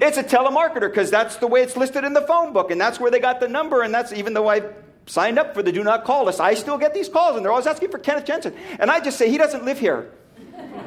It's 0.02 0.18
a 0.18 0.24
telemarketer 0.24 0.90
because 0.90 1.12
that's 1.12 1.38
the 1.38 1.48
way 1.48 1.62
it's 1.62 1.76
listed 1.76 2.04
in 2.04 2.14
the 2.14 2.22
phone 2.22 2.54
book, 2.54 2.72
and 2.72 2.80
that's 2.80 3.00
where 3.00 3.12
they 3.12 3.20
got 3.20 3.40
the 3.40 3.48
number, 3.48 3.82
and 3.82 3.94
that's 3.94 4.14
even 4.14 4.34
though 4.34 4.50
I 4.50 4.64
signed 5.06 5.40
up 5.40 5.54
for 5.54 5.64
the 5.64 5.72
do 5.72 5.84
not 5.84 6.06
call 6.06 6.26
list, 6.26 6.40
I 6.40 6.54
still 6.54 6.78
get 6.78 6.94
these 6.94 7.10
calls, 7.10 7.36
and 7.36 7.44
they're 7.44 7.52
always 7.52 7.68
asking 7.68 7.92
for 7.92 8.00
Kenneth 8.00 8.26
Jensen. 8.26 8.54
And 8.80 8.90
I 8.90 9.00
just 9.00 9.18
say, 9.18 9.30
he 9.30 9.38
doesn't 9.38 9.66
live 9.66 9.80
here. 9.80 10.12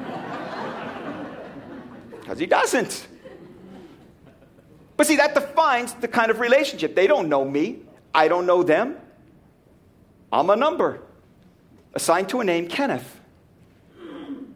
Because 2.20 2.38
he 2.38 2.46
doesn't. 2.46 3.08
But 4.96 5.08
see, 5.08 5.16
that 5.16 5.34
defines 5.34 5.92
the 5.94 6.06
kind 6.06 6.30
of 6.30 6.38
relationship. 6.38 6.94
They 6.94 7.08
don't 7.08 7.28
know 7.28 7.44
me, 7.44 7.80
I 8.14 8.28
don't 8.28 8.46
know 8.46 8.62
them. 8.62 8.96
I'm 10.32 10.48
a 10.48 10.54
number 10.54 11.00
assigned 11.94 12.28
to 12.30 12.40
a 12.40 12.44
name, 12.44 12.68
Kenneth, 12.68 13.20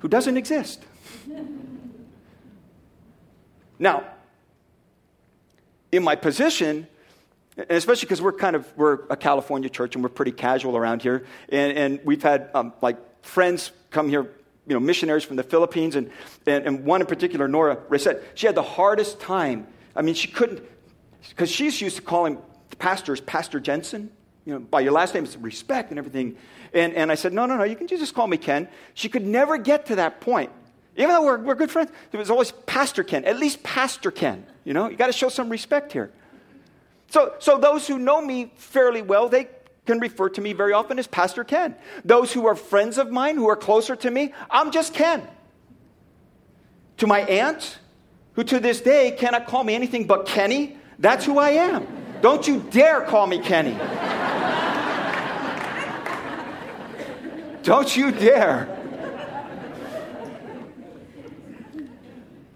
who 0.01 0.09
doesn't 0.09 0.37
exist. 0.37 0.83
Now, 3.79 4.05
in 5.93 6.03
my 6.03 6.17
position, 6.17 6.87
and 7.57 7.71
especially 7.71 8.07
because 8.07 8.21
we're 8.21 8.33
kind 8.33 8.57
of 8.57 8.67
we're 8.77 9.01
a 9.09 9.17
California 9.17 9.69
church 9.69 9.95
and 9.95 10.05
we're 10.05 10.11
pretty 10.11 10.33
casual 10.33 10.77
around 10.77 11.03
here, 11.03 11.27
and, 11.49 11.77
and 11.77 12.01
we've 12.05 12.23
had 12.23 12.51
um, 12.55 12.73
like 12.83 12.99
friends 13.25 13.73
come 13.91 14.09
here, 14.09 14.23
you 14.67 14.75
know, 14.75 14.81
missionaries 14.81 15.25
from 15.25 15.37
the 15.37 15.43
Philippines, 15.43 15.97
and, 15.97 16.11
and, 16.47 16.67
and 16.67 16.85
one 16.85 17.01
in 17.01 17.07
particular, 17.07 17.49
Nora 17.49 17.79
said 17.99 18.23
she 18.35 18.47
had 18.47 18.55
the 18.55 18.63
hardest 18.63 19.21
time. 19.21 19.67
I 19.95 20.03
mean, 20.03 20.15
she 20.15 20.29
couldn't 20.29 20.63
because 21.29 21.51
she's 21.51 21.81
used 21.81 21.97
to 21.97 22.03
calling 22.03 22.39
pastors 22.79 23.21
Pastor 23.21 23.61
Jensen, 23.61 24.11
you 24.47 24.55
know, 24.55 24.61
by 24.61 24.81
your 24.81 24.93
last 24.93 25.13
name, 25.13 25.25
it's 25.25 25.37
respect 25.37 25.91
and 25.91 25.99
everything. 25.99 26.37
And, 26.73 26.95
and 26.95 27.11
I 27.11 27.17
said, 27.17 27.33
no, 27.33 27.47
no, 27.47 27.57
no, 27.57 27.65
you 27.65 27.77
can 27.77 27.89
just 27.89 28.15
call 28.15 28.29
me 28.29 28.39
Ken. 28.39 28.69
She 28.95 29.09
could 29.09 29.27
never 29.27 29.59
get 29.59 29.87
to 29.87 29.97
that 29.97 30.21
point. 30.21 30.51
Even 30.97 31.11
though 31.11 31.25
we're, 31.25 31.39
we're 31.39 31.55
good 31.57 31.71
friends, 31.71 31.91
it 32.13 32.17
was 32.17 32.31
always 32.31 32.53
Pastor 32.65 33.03
Ken, 33.03 33.25
at 33.25 33.39
least 33.39 33.63
Pastor 33.63 34.11
Ken. 34.11 34.47
You 34.65 34.73
know, 34.73 34.89
you 34.89 34.97
got 34.97 35.09
to 35.09 35.13
show 35.13 35.29
some 35.29 35.51
respect 35.51 35.93
here. 35.93 36.11
So, 37.09 37.35
so 37.41 37.59
those 37.59 37.87
who 37.87 37.99
know 37.99 38.21
me 38.21 38.53
fairly 38.57 39.03
well, 39.03 39.29
they 39.29 39.49
can 39.85 39.99
refer 39.99 40.29
to 40.31 40.41
me 40.41 40.53
very 40.53 40.73
often 40.73 40.99
as 40.99 41.07
Pastor 41.07 41.45
Ken. 41.45 41.75
Those 42.05 42.33
who 42.33 42.47
are 42.47 42.55
friends 42.55 42.99
of 42.99 43.11
mine, 43.11 43.37
who 43.37 43.49
are 43.49 43.57
closer 43.57 43.97
to 43.97 44.11
me, 44.11 44.33
I'm 44.49 44.71
just 44.71 44.95
Ken. 44.95 45.27
To 46.99 47.07
my 47.07 47.21
aunt, 47.21 47.79
who 48.35 48.45
to 48.45 48.61
this 48.61 48.81
day 48.81 49.11
cannot 49.11 49.47
call 49.47 49.65
me 49.65 49.75
anything 49.75 50.07
but 50.07 50.27
Kenny, 50.27 50.77
that's 50.99 51.25
who 51.25 51.39
I 51.39 51.51
am. 51.51 51.87
Don't 52.23 52.47
you 52.49 52.65
dare 52.71 53.03
call 53.03 53.27
me 53.27 53.41
Kenny. 53.41 53.77
Don't 57.67 57.97
you 57.97 58.13
dare. 58.13 58.69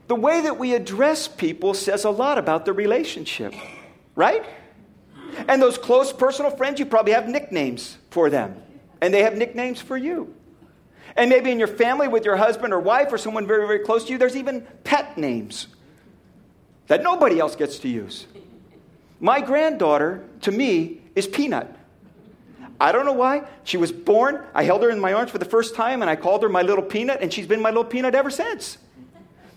The 0.07 0.15
way 0.15 0.43
that 0.43 0.57
we 0.57 0.73
address 0.75 1.27
people 1.27 1.75
says 1.75 2.05
a 2.05 2.11
lot 2.11 2.39
about 2.39 2.65
the 2.65 2.73
relationship, 2.73 3.53
right? 4.15 4.45
And 5.49 5.61
those 5.61 5.79
close 5.79 6.13
personal 6.13 6.53
friends, 6.53 6.79
you 6.79 6.87
probably 6.87 7.13
have 7.13 7.29
nicknames 7.29 7.99
for 8.11 8.31
them, 8.31 8.55
and 9.01 9.13
they 9.13 9.25
have 9.25 9.37
nicknames 9.37 9.81
for 9.81 9.97
you. 9.97 10.33
And 11.17 11.29
maybe 11.29 11.51
in 11.51 11.59
your 11.59 11.67
family 11.67 12.07
with 12.07 12.25
your 12.25 12.37
husband 12.37 12.73
or 12.73 12.79
wife 12.79 13.13
or 13.13 13.19
someone 13.19 13.49
very, 13.49 13.67
very 13.67 13.81
close 13.81 14.05
to 14.05 14.13
you, 14.13 14.19
there's 14.19 14.37
even 14.37 14.65
pet 14.85 15.19
names 15.19 15.67
that 16.87 17.03
nobody 17.03 17.41
else 17.41 17.57
gets 17.57 17.81
to 17.81 17.89
use. 17.89 18.29
My 19.19 19.41
granddaughter, 19.41 20.23
to 20.43 20.53
me, 20.53 21.01
is 21.17 21.27
Peanut. 21.27 21.80
I 22.81 22.93
don't 22.93 23.05
know 23.05 23.13
why. 23.13 23.43
She 23.63 23.77
was 23.77 23.93
born, 23.93 24.43
I 24.55 24.65
held 24.65 24.83
her 24.83 24.91
in 24.91 24.99
my 24.99 25.13
arms 25.13 25.31
for 25.31 25.37
the 25.39 25.45
first 25.45 25.75
time, 25.75 26.01
and 26.01 26.11
I 26.11 26.17
called 26.17 26.43
her 26.43 26.49
my 26.49 26.63
little 26.63 26.83
peanut, 26.83 27.21
and 27.21 27.31
she's 27.33 27.47
been 27.47 27.61
my 27.61 27.69
little 27.69 27.85
peanut 27.85 28.15
ever 28.15 28.31
since. 28.31 28.79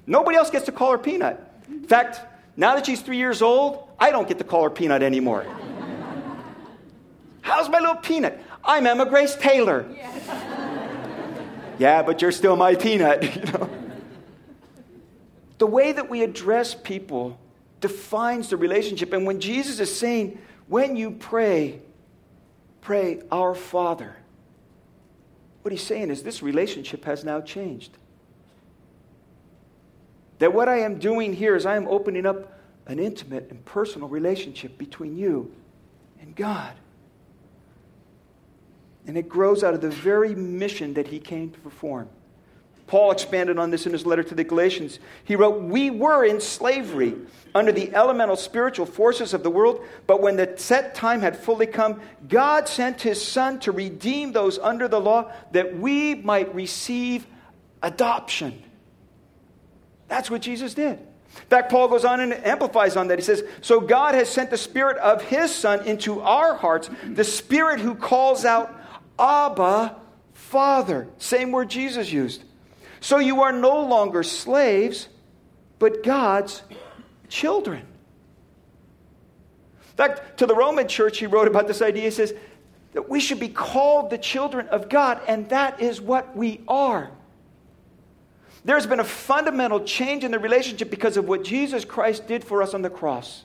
Nobody 0.05 0.37
else 0.37 0.49
gets 0.49 0.65
to 0.65 0.73
call 0.73 0.91
her 0.91 0.97
Peanut. 0.97 1.39
In 1.69 1.85
fact, 1.85 2.19
now 2.57 2.75
that 2.75 2.85
she's 2.85 3.01
three 3.01 3.17
years 3.17 3.41
old, 3.41 3.87
I 3.97 4.11
don't 4.11 4.27
get 4.27 4.37
to 4.39 4.43
call 4.43 4.63
her 4.63 4.69
Peanut 4.69 5.01
anymore. 5.01 5.45
How's 7.41 7.69
my 7.69 7.79
little 7.79 7.95
Peanut? 7.95 8.37
I'm 8.63 8.85
Emma 8.85 9.05
Grace 9.05 9.35
Taylor. 9.35 9.85
yeah, 11.79 12.03
but 12.03 12.21
you're 12.21 12.31
still 12.33 12.57
my 12.57 12.75
Peanut. 12.75 13.23
You 13.35 13.51
know? 13.51 13.69
The 15.59 15.67
way 15.67 15.93
that 15.93 16.09
we 16.09 16.23
address 16.23 16.75
people 16.75 17.39
defines 17.79 18.49
the 18.49 18.57
relationship. 18.57 19.13
And 19.13 19.25
when 19.25 19.39
Jesus 19.39 19.79
is 19.79 19.95
saying, 19.95 20.37
when 20.67 20.97
you 20.97 21.11
pray, 21.11 21.79
pray, 22.83 23.21
Our 23.31 23.55
Father, 23.55 24.15
what 25.61 25.71
he's 25.71 25.81
saying 25.81 26.11
is 26.11 26.23
this 26.23 26.43
relationship 26.43 27.05
has 27.05 27.23
now 27.23 27.41
changed. 27.41 27.97
That 30.39 30.53
what 30.53 30.67
I 30.67 30.79
am 30.79 30.99
doing 30.99 31.33
here 31.33 31.55
is 31.55 31.65
I 31.65 31.77
am 31.77 31.87
opening 31.87 32.25
up 32.25 32.59
an 32.85 32.99
intimate 32.99 33.47
and 33.49 33.63
personal 33.63 34.09
relationship 34.09 34.77
between 34.77 35.17
you 35.17 35.53
and 36.19 36.35
God. 36.35 36.73
And 39.07 39.17
it 39.17 39.29
grows 39.29 39.63
out 39.63 39.73
of 39.73 39.81
the 39.81 39.89
very 39.89 40.35
mission 40.35 40.93
that 40.95 41.07
he 41.07 41.19
came 41.19 41.51
to 41.51 41.59
perform. 41.59 42.09
Paul 42.87 43.11
expanded 43.11 43.57
on 43.57 43.71
this 43.71 43.85
in 43.85 43.93
his 43.93 44.05
letter 44.05 44.23
to 44.23 44.35
the 44.35 44.43
Galatians. 44.43 44.99
He 45.23 45.35
wrote, 45.35 45.61
We 45.61 45.89
were 45.89 46.25
in 46.25 46.41
slavery 46.41 47.15
under 47.55 47.71
the 47.71 47.93
elemental 47.95 48.35
spiritual 48.35 48.85
forces 48.85 49.33
of 49.33 49.43
the 49.43 49.49
world, 49.49 49.85
but 50.05 50.21
when 50.21 50.35
the 50.35 50.53
set 50.57 50.95
time 50.95 51.21
had 51.21 51.37
fully 51.37 51.67
come, 51.67 52.01
God 52.27 52.67
sent 52.67 53.01
his 53.01 53.25
Son 53.25 53.59
to 53.61 53.71
redeem 53.71 54.31
those 54.31 54.59
under 54.59 54.87
the 54.87 54.99
law 54.99 55.31
that 55.51 55.77
we 55.77 56.15
might 56.15 56.53
receive 56.53 57.25
adoption 57.81 58.63
that's 60.13 60.29
what 60.29 60.43
Jesus 60.43 60.75
did. 60.75 60.99
In 60.99 61.47
fact, 61.49 61.71
Paul 61.71 61.87
goes 61.87 62.05
on 62.05 62.19
and 62.19 62.33
amplifies 62.45 62.95
on 62.95 63.07
that. 63.07 63.17
He 63.17 63.25
says, 63.25 63.43
So 63.61 63.79
God 63.79 64.13
has 64.13 64.29
sent 64.29 64.51
the 64.51 64.57
Spirit 64.57 64.97
of 64.97 65.23
His 65.23 65.53
Son 65.53 65.83
into 65.87 66.21
our 66.21 66.53
hearts, 66.53 66.87
the 67.03 67.23
Spirit 67.23 67.79
who 67.79 67.95
calls 67.95 68.45
out, 68.45 68.79
Abba, 69.17 69.95
Father. 70.33 71.07
Same 71.17 71.51
word 71.51 71.71
Jesus 71.71 72.11
used. 72.11 72.43
So 73.03 73.19
you 73.19 73.41
are 73.41 73.51
no 73.51 73.81
longer 73.81 74.23
slaves, 74.23 75.09
but 75.77 76.03
God's 76.03 76.63
children. 77.27 77.81
In 77.81 79.97
fact, 79.97 80.37
to 80.37 80.45
the 80.45 80.55
Roman 80.55 80.87
church, 80.87 81.17
he 81.17 81.25
wrote 81.25 81.49
about 81.49 81.67
this 81.67 81.81
idea. 81.81 82.03
He 82.03 82.11
says 82.11 82.33
that 82.93 83.09
we 83.09 83.19
should 83.19 83.41
be 83.41 83.49
called 83.49 84.09
the 84.09 84.17
children 84.17 84.69
of 84.69 84.87
God, 84.87 85.19
and 85.27 85.49
that 85.49 85.81
is 85.81 85.99
what 85.99 86.33
we 86.33 86.61
are. 86.65 87.11
There's 88.63 88.87
been 88.87 89.01
a 89.01 89.03
fundamental 89.03 89.81
change 89.81 90.23
in 90.23 90.31
the 90.31 90.39
relationship 90.39 90.89
because 90.89 91.17
of 91.17 91.27
what 91.27 91.43
Jesus 91.43 91.83
Christ 91.83 92.25
did 92.25 92.45
for 92.45 92.63
us 92.63 92.73
on 92.73 92.83
the 92.83 92.89
cross. 92.89 93.43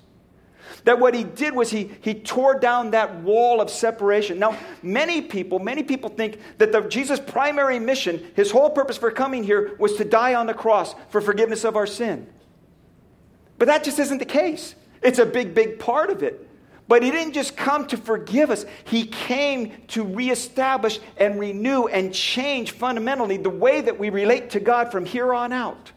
That 0.84 0.98
what 0.98 1.14
he 1.14 1.24
did 1.24 1.54
was 1.54 1.70
he, 1.70 1.90
he 2.00 2.14
tore 2.14 2.58
down 2.58 2.90
that 2.92 3.22
wall 3.22 3.60
of 3.60 3.70
separation. 3.70 4.38
Now, 4.38 4.56
many 4.82 5.20
people, 5.22 5.58
many 5.58 5.82
people 5.82 6.10
think 6.10 6.38
that 6.58 6.72
the, 6.72 6.82
Jesus' 6.82 7.20
primary 7.20 7.78
mission, 7.78 8.24
his 8.34 8.50
whole 8.50 8.70
purpose 8.70 8.96
for 8.96 9.10
coming 9.10 9.44
here, 9.44 9.74
was 9.78 9.96
to 9.96 10.04
die 10.04 10.34
on 10.34 10.46
the 10.46 10.54
cross 10.54 10.94
for 11.10 11.20
forgiveness 11.20 11.64
of 11.64 11.76
our 11.76 11.86
sin. 11.86 12.26
But 13.58 13.66
that 13.66 13.84
just 13.84 13.98
isn't 13.98 14.18
the 14.18 14.24
case. 14.24 14.74
It's 15.02 15.18
a 15.18 15.26
big, 15.26 15.54
big 15.54 15.78
part 15.78 16.10
of 16.10 16.22
it. 16.22 16.48
But 16.88 17.02
he 17.02 17.10
didn't 17.10 17.34
just 17.34 17.54
come 17.54 17.86
to 17.88 17.98
forgive 17.98 18.50
us, 18.50 18.64
he 18.84 19.04
came 19.04 19.74
to 19.88 20.02
reestablish 20.04 21.00
and 21.18 21.38
renew 21.38 21.86
and 21.86 22.14
change 22.14 22.70
fundamentally 22.70 23.36
the 23.36 23.50
way 23.50 23.82
that 23.82 23.98
we 23.98 24.08
relate 24.08 24.50
to 24.50 24.60
God 24.60 24.90
from 24.90 25.04
here 25.04 25.34
on 25.34 25.52
out. 25.52 25.92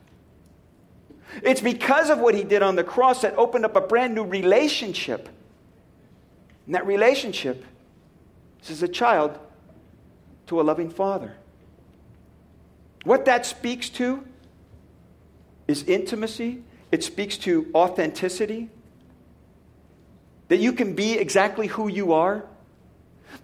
It's 1.44 1.62
because 1.62 2.10
of 2.10 2.20
what 2.20 2.36
he 2.36 2.44
did 2.44 2.62
on 2.62 2.76
the 2.76 2.84
cross 2.84 3.22
that 3.22 3.36
opened 3.38 3.66
up 3.66 3.76
a 3.76 3.82
brand 3.82 4.16
new 4.16 4.24
relationship. 4.24 5.30
And 6.66 6.76
that 6.76 6.86
relationship 6.86 7.66
is 8.64 8.70
as 8.70 8.84
a 8.84 8.88
child 8.88 9.40
to 10.48 10.60
a 10.60 10.64
loving 10.64 10.90
father. 10.90 11.36
What 13.04 13.26
that 13.26 13.46
speaks 13.46 13.90
to 13.90 14.24
is 15.68 15.84
intimacy, 15.84 16.64
it 16.92 17.04
speaks 17.04 17.38
to 17.40 17.72
authenticity 17.74 18.70
that 20.52 20.60
you 20.60 20.74
can 20.74 20.96
be 20.96 21.14
exactly 21.14 21.68
who 21.68 21.88
you 21.88 22.12
are. 22.12 22.44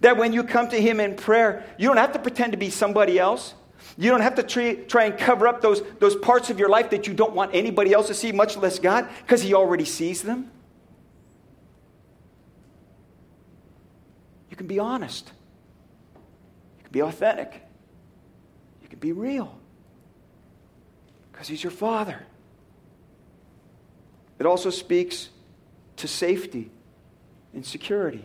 That 0.02 0.18
when 0.18 0.34
you 0.34 0.44
come 0.44 0.68
to 0.68 0.78
Him 0.78 1.00
in 1.00 1.16
prayer, 1.16 1.64
you 1.78 1.88
don't 1.88 1.96
have 1.96 2.12
to 2.12 2.18
pretend 2.18 2.52
to 2.52 2.58
be 2.58 2.68
somebody 2.68 3.18
else. 3.18 3.54
You 3.96 4.10
don't 4.10 4.20
have 4.20 4.36
to 4.36 4.42
try, 4.42 4.74
try 4.74 5.04
and 5.04 5.18
cover 5.18 5.48
up 5.48 5.60
those, 5.60 5.82
those 5.98 6.16
parts 6.16 6.50
of 6.50 6.58
your 6.58 6.68
life 6.68 6.90
that 6.90 7.06
you 7.06 7.14
don't 7.14 7.34
want 7.34 7.54
anybody 7.54 7.92
else 7.92 8.08
to 8.08 8.14
see, 8.14 8.32
much 8.32 8.56
less 8.56 8.78
God, 8.78 9.08
because 9.22 9.42
He 9.42 9.54
already 9.54 9.84
sees 9.84 10.22
them. 10.22 10.50
You 14.50 14.56
can 14.56 14.66
be 14.66 14.78
honest. 14.78 15.32
You 16.78 16.84
can 16.84 16.92
be 16.92 17.02
authentic. 17.02 17.62
You 18.82 18.88
can 18.88 18.98
be 18.98 19.12
real. 19.12 19.58
Because 21.32 21.48
He's 21.48 21.62
your 21.62 21.72
Father. 21.72 22.22
It 24.38 24.46
also 24.46 24.70
speaks 24.70 25.28
to 25.96 26.08
safety 26.08 26.70
and 27.52 27.66
security. 27.66 28.24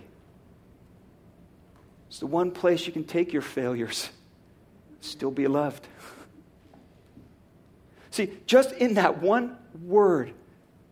It's 2.07 2.19
the 2.19 2.27
one 2.27 2.51
place 2.51 2.85
you 2.85 2.93
can 2.93 3.03
take 3.03 3.33
your 3.33 3.41
failures, 3.41 4.09
still 5.03 5.31
be 5.31 5.47
loved. 5.47 5.87
See, 8.11 8.31
just 8.45 8.71
in 8.73 8.95
that 8.95 9.21
one 9.21 9.57
word, 9.81 10.33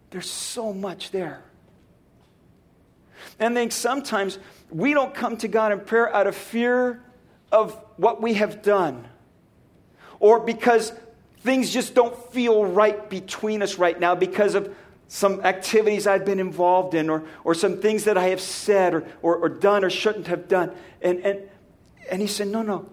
There's 0.09 0.29
so 0.29 0.73
much 0.73 1.11
there. 1.11 1.41
And 3.39 3.55
then 3.55 3.71
sometimes 3.71 4.39
we 4.69 4.93
don't 4.93 5.13
come 5.13 5.37
to 5.37 5.47
God 5.47 5.71
in 5.71 5.79
prayer 5.79 6.13
out 6.13 6.27
of 6.27 6.35
fear 6.35 7.01
of 7.51 7.73
what 7.97 8.21
we 8.21 8.33
have 8.33 8.61
done 8.61 9.07
or 10.19 10.39
because 10.39 10.93
things 11.39 11.71
just 11.71 11.93
don't 11.93 12.15
feel 12.31 12.65
right 12.65 13.09
between 13.09 13.61
us 13.61 13.77
right 13.77 13.99
now 13.99 14.15
because 14.15 14.55
of 14.55 14.73
some 15.07 15.41
activities 15.41 16.07
I've 16.07 16.23
been 16.23 16.39
involved 16.39 16.93
in 16.93 17.09
or, 17.09 17.23
or 17.43 17.53
some 17.53 17.81
things 17.81 18.05
that 18.05 18.17
I 18.17 18.27
have 18.27 18.39
said 18.39 18.93
or, 18.93 19.05
or, 19.21 19.35
or 19.37 19.49
done 19.49 19.83
or 19.83 19.89
shouldn't 19.89 20.27
have 20.27 20.47
done. 20.47 20.71
And, 21.01 21.19
and, 21.19 21.41
and 22.09 22.21
he 22.21 22.27
said, 22.27 22.47
No, 22.47 22.61
no, 22.61 22.87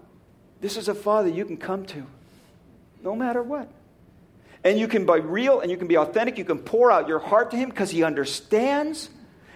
this 0.61 0.77
is 0.77 0.87
a 0.87 0.95
father 0.95 1.29
you 1.29 1.45
can 1.45 1.57
come 1.57 1.85
to 1.87 2.05
no 3.03 3.15
matter 3.15 3.41
what. 3.41 3.69
And 4.63 4.77
you 4.77 4.87
can 4.87 5.05
be 5.05 5.19
real 5.19 5.61
and 5.61 5.71
you 5.71 5.77
can 5.77 5.87
be 5.87 5.97
authentic. 5.97 6.37
You 6.37 6.45
can 6.45 6.59
pour 6.59 6.91
out 6.91 7.07
your 7.07 7.19
heart 7.19 7.51
to 7.51 7.57
him 7.57 7.69
because 7.69 7.89
he 7.89 8.03
understands. 8.03 9.09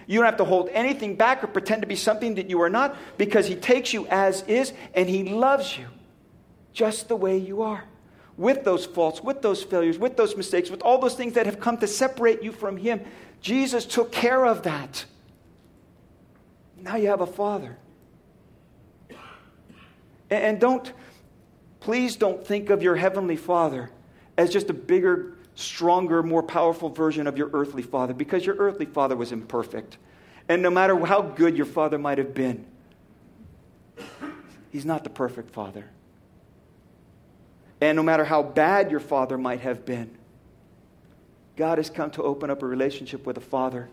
You 0.06 0.18
don't 0.18 0.26
have 0.26 0.38
to 0.38 0.44
hold 0.44 0.70
anything 0.70 1.16
back 1.16 1.44
or 1.44 1.46
pretend 1.46 1.82
to 1.82 1.88
be 1.88 1.96
something 1.96 2.36
that 2.36 2.48
you 2.48 2.62
are 2.62 2.70
not 2.70 2.96
because 3.18 3.46
he 3.46 3.54
takes 3.54 3.92
you 3.92 4.06
as 4.06 4.42
is 4.42 4.72
and 4.94 5.08
he 5.08 5.24
loves 5.24 5.76
you 5.76 5.86
just 6.72 7.08
the 7.08 7.16
way 7.16 7.36
you 7.36 7.62
are 7.62 7.84
with 8.36 8.64
those 8.64 8.84
faults, 8.84 9.22
with 9.22 9.42
those 9.42 9.62
failures, 9.62 9.98
with 9.98 10.16
those 10.16 10.36
mistakes, 10.36 10.70
with 10.70 10.82
all 10.82 10.98
those 10.98 11.14
things 11.14 11.34
that 11.34 11.46
have 11.46 11.60
come 11.60 11.78
to 11.78 11.86
separate 11.86 12.42
you 12.42 12.52
from 12.52 12.76
Him. 12.76 13.00
Jesus 13.40 13.86
took 13.86 14.12
care 14.12 14.44
of 14.44 14.62
that. 14.62 15.04
Now 16.76 16.96
you 16.96 17.08
have 17.08 17.20
a 17.20 17.26
Father. 17.26 17.78
And 20.30 20.60
don't, 20.60 20.92
please 21.80 22.16
don't 22.16 22.46
think 22.46 22.70
of 22.70 22.82
your 22.82 22.96
Heavenly 22.96 23.36
Father 23.36 23.90
as 24.36 24.50
just 24.50 24.70
a 24.70 24.74
bigger, 24.74 25.36
stronger, 25.54 26.22
more 26.22 26.42
powerful 26.42 26.88
version 26.88 27.26
of 27.26 27.38
your 27.38 27.50
earthly 27.52 27.82
Father 27.82 28.14
because 28.14 28.44
your 28.44 28.56
earthly 28.56 28.86
Father 28.86 29.16
was 29.16 29.32
imperfect. 29.32 29.98
And 30.48 30.62
no 30.62 30.70
matter 30.70 30.98
how 31.06 31.22
good 31.22 31.56
your 31.56 31.66
Father 31.66 31.98
might 31.98 32.18
have 32.18 32.34
been, 32.34 32.66
He's 34.70 34.84
not 34.84 35.04
the 35.04 35.10
perfect 35.10 35.50
Father. 35.50 35.88
And 37.80 37.96
no 37.96 38.02
matter 38.02 38.24
how 38.24 38.42
bad 38.42 38.90
your 38.90 38.98
father 38.98 39.36
might 39.36 39.60
have 39.60 39.84
been, 39.84 40.10
God 41.54 41.78
has 41.78 41.90
come 41.90 42.10
to 42.12 42.22
open 42.22 42.50
up 42.50 42.62
a 42.62 42.66
relationship 42.66 43.26
with 43.26 43.36
a 43.36 43.42
father 43.42 43.90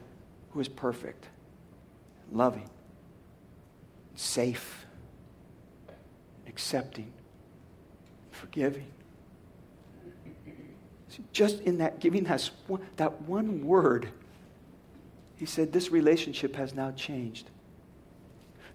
who 0.52 0.62
is 0.62 0.70
perfect, 0.70 1.26
loving, 2.32 2.70
safe, 4.16 4.86
accepting, 6.52 7.12
forgiving. 8.30 8.86
See, 11.10 11.24
just 11.34 11.62
in 11.62 11.80
that 11.80 12.00
giving 12.00 12.28
us 12.28 12.52
one, 12.68 12.82
that 12.98 13.22
one 13.24 13.66
word, 13.66 14.10
he 15.38 15.48
said, 15.48 15.74
This 15.74 15.90
relationship 15.90 16.56
has 16.56 16.76
now 16.76 16.92
changed. 16.92 17.50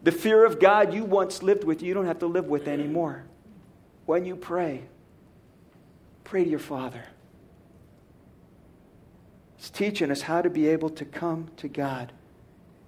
The 0.02 0.12
fear 0.12 0.44
of 0.44 0.58
God 0.58 0.92
you 0.92 1.04
once 1.04 1.42
lived 1.42 1.64
with, 1.64 1.82
you 1.82 1.94
don't 1.94 2.06
have 2.06 2.18
to 2.18 2.26
live 2.26 2.46
with 2.46 2.66
anymore. 2.66 3.24
When 4.06 4.24
you 4.24 4.36
pray, 4.36 4.84
Pray 6.26 6.42
to 6.42 6.50
your 6.50 6.58
Father. 6.58 7.04
He's 9.56 9.70
teaching 9.70 10.10
us 10.10 10.22
how 10.22 10.42
to 10.42 10.50
be 10.50 10.66
able 10.66 10.90
to 10.90 11.04
come 11.04 11.46
to 11.58 11.68
God 11.68 12.10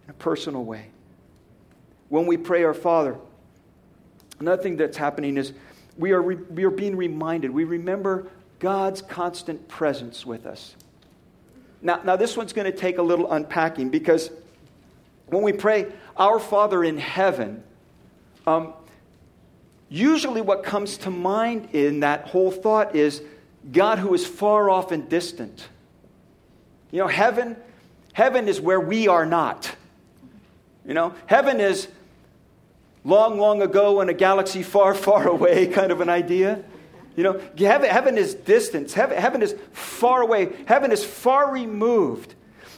in 0.04 0.10
a 0.10 0.14
personal 0.14 0.64
way. 0.64 0.86
When 2.08 2.26
we 2.26 2.36
pray 2.36 2.64
our 2.64 2.74
Father, 2.74 3.16
another 4.40 4.62
thing 4.62 4.76
that's 4.76 4.96
happening 4.96 5.36
is 5.36 5.52
we 5.96 6.12
are, 6.12 6.22
re- 6.22 6.36
we 6.36 6.64
are 6.64 6.70
being 6.70 6.96
reminded, 6.96 7.50
we 7.50 7.64
remember 7.64 8.26
God's 8.58 9.02
constant 9.02 9.68
presence 9.68 10.24
with 10.24 10.46
us. 10.46 10.74
Now, 11.82 12.00
now 12.04 12.16
this 12.16 12.36
one's 12.36 12.52
going 12.52 12.70
to 12.70 12.76
take 12.76 12.98
a 12.98 13.02
little 13.02 13.30
unpacking 13.30 13.90
because 13.90 14.30
when 15.26 15.42
we 15.42 15.52
pray, 15.52 15.86
Our 16.16 16.40
Father 16.40 16.82
in 16.82 16.98
heaven, 16.98 17.62
um, 18.46 18.72
usually 19.88 20.40
what 20.40 20.62
comes 20.64 20.98
to 20.98 21.10
mind 21.10 21.68
in 21.72 22.00
that 22.00 22.26
whole 22.28 22.50
thought 22.50 22.96
is 22.96 23.22
God 23.70 23.98
who 23.98 24.14
is 24.14 24.26
far 24.26 24.70
off 24.70 24.92
and 24.92 25.08
distant. 25.08 25.68
You 26.90 27.00
know, 27.00 27.08
heaven, 27.08 27.56
heaven 28.12 28.48
is 28.48 28.60
where 28.60 28.80
we 28.80 29.08
are 29.08 29.26
not. 29.26 29.74
You 30.86 30.94
know, 30.94 31.14
heaven 31.26 31.60
is 31.60 31.88
long, 33.08 33.38
long 33.38 33.62
ago 33.62 34.00
in 34.00 34.08
a 34.08 34.14
galaxy 34.14 34.62
far, 34.62 34.94
far 34.94 35.26
away 35.36 35.66
kind 35.66 35.90
of 35.90 36.00
an 36.00 36.08
idea. 36.08 36.62
You 37.16 37.24
know, 37.24 37.40
heaven, 37.58 37.90
heaven 37.90 38.16
is 38.16 38.34
distance. 38.34 38.94
Heaven, 38.94 39.18
heaven 39.18 39.42
is 39.42 39.56
far 39.72 40.20
away. 40.20 40.52
Heaven 40.66 40.92
is 40.92 41.04
far 41.04 41.50
removed. 41.50 42.34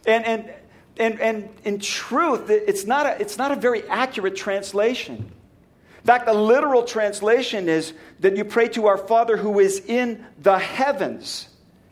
And, 0.07 0.25
and, 0.25 0.51
and, 0.97 1.21
and 1.21 1.49
in 1.65 1.79
truth, 1.79 2.49
it's 2.49 2.87
not, 2.87 3.05
a, 3.05 3.21
it's 3.21 3.37
not 3.37 3.53
a 3.53 3.57
very 3.57 3.87
accurate 3.89 4.37
translation. 4.37 5.17
In 5.17 6.07
fact, 6.07 6.25
the 6.25 6.33
literal 6.33 6.85
translation 6.85 7.69
is 7.69 7.93
that 8.21 8.37
you 8.37 8.47
pray 8.47 8.69
to 8.69 8.87
our 8.87 8.97
Father 8.97 9.37
who 9.37 9.61
is 9.61 9.81
in 9.81 10.25
the 10.39 10.59
heavens. 10.59 11.49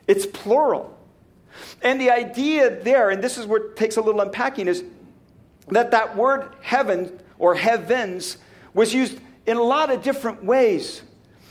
It's 0.06 0.24
plural. 0.24 0.96
And 1.82 2.00
the 2.00 2.10
idea 2.10 2.82
there, 2.82 3.10
and 3.10 3.22
this 3.22 3.36
is 3.36 3.44
where 3.44 3.60
it 3.60 3.76
takes 3.76 3.98
a 3.98 4.00
little 4.00 4.22
unpacking, 4.22 4.68
is 4.68 4.82
that 5.68 5.90
that 5.90 6.16
word 6.16 6.48
heaven 6.62 7.20
or 7.38 7.54
heavens 7.54 8.38
was 8.74 8.92
used 8.94 9.18
in 9.46 9.56
a 9.56 9.62
lot 9.62 9.90
of 9.90 10.02
different 10.02 10.44
ways. 10.44 11.02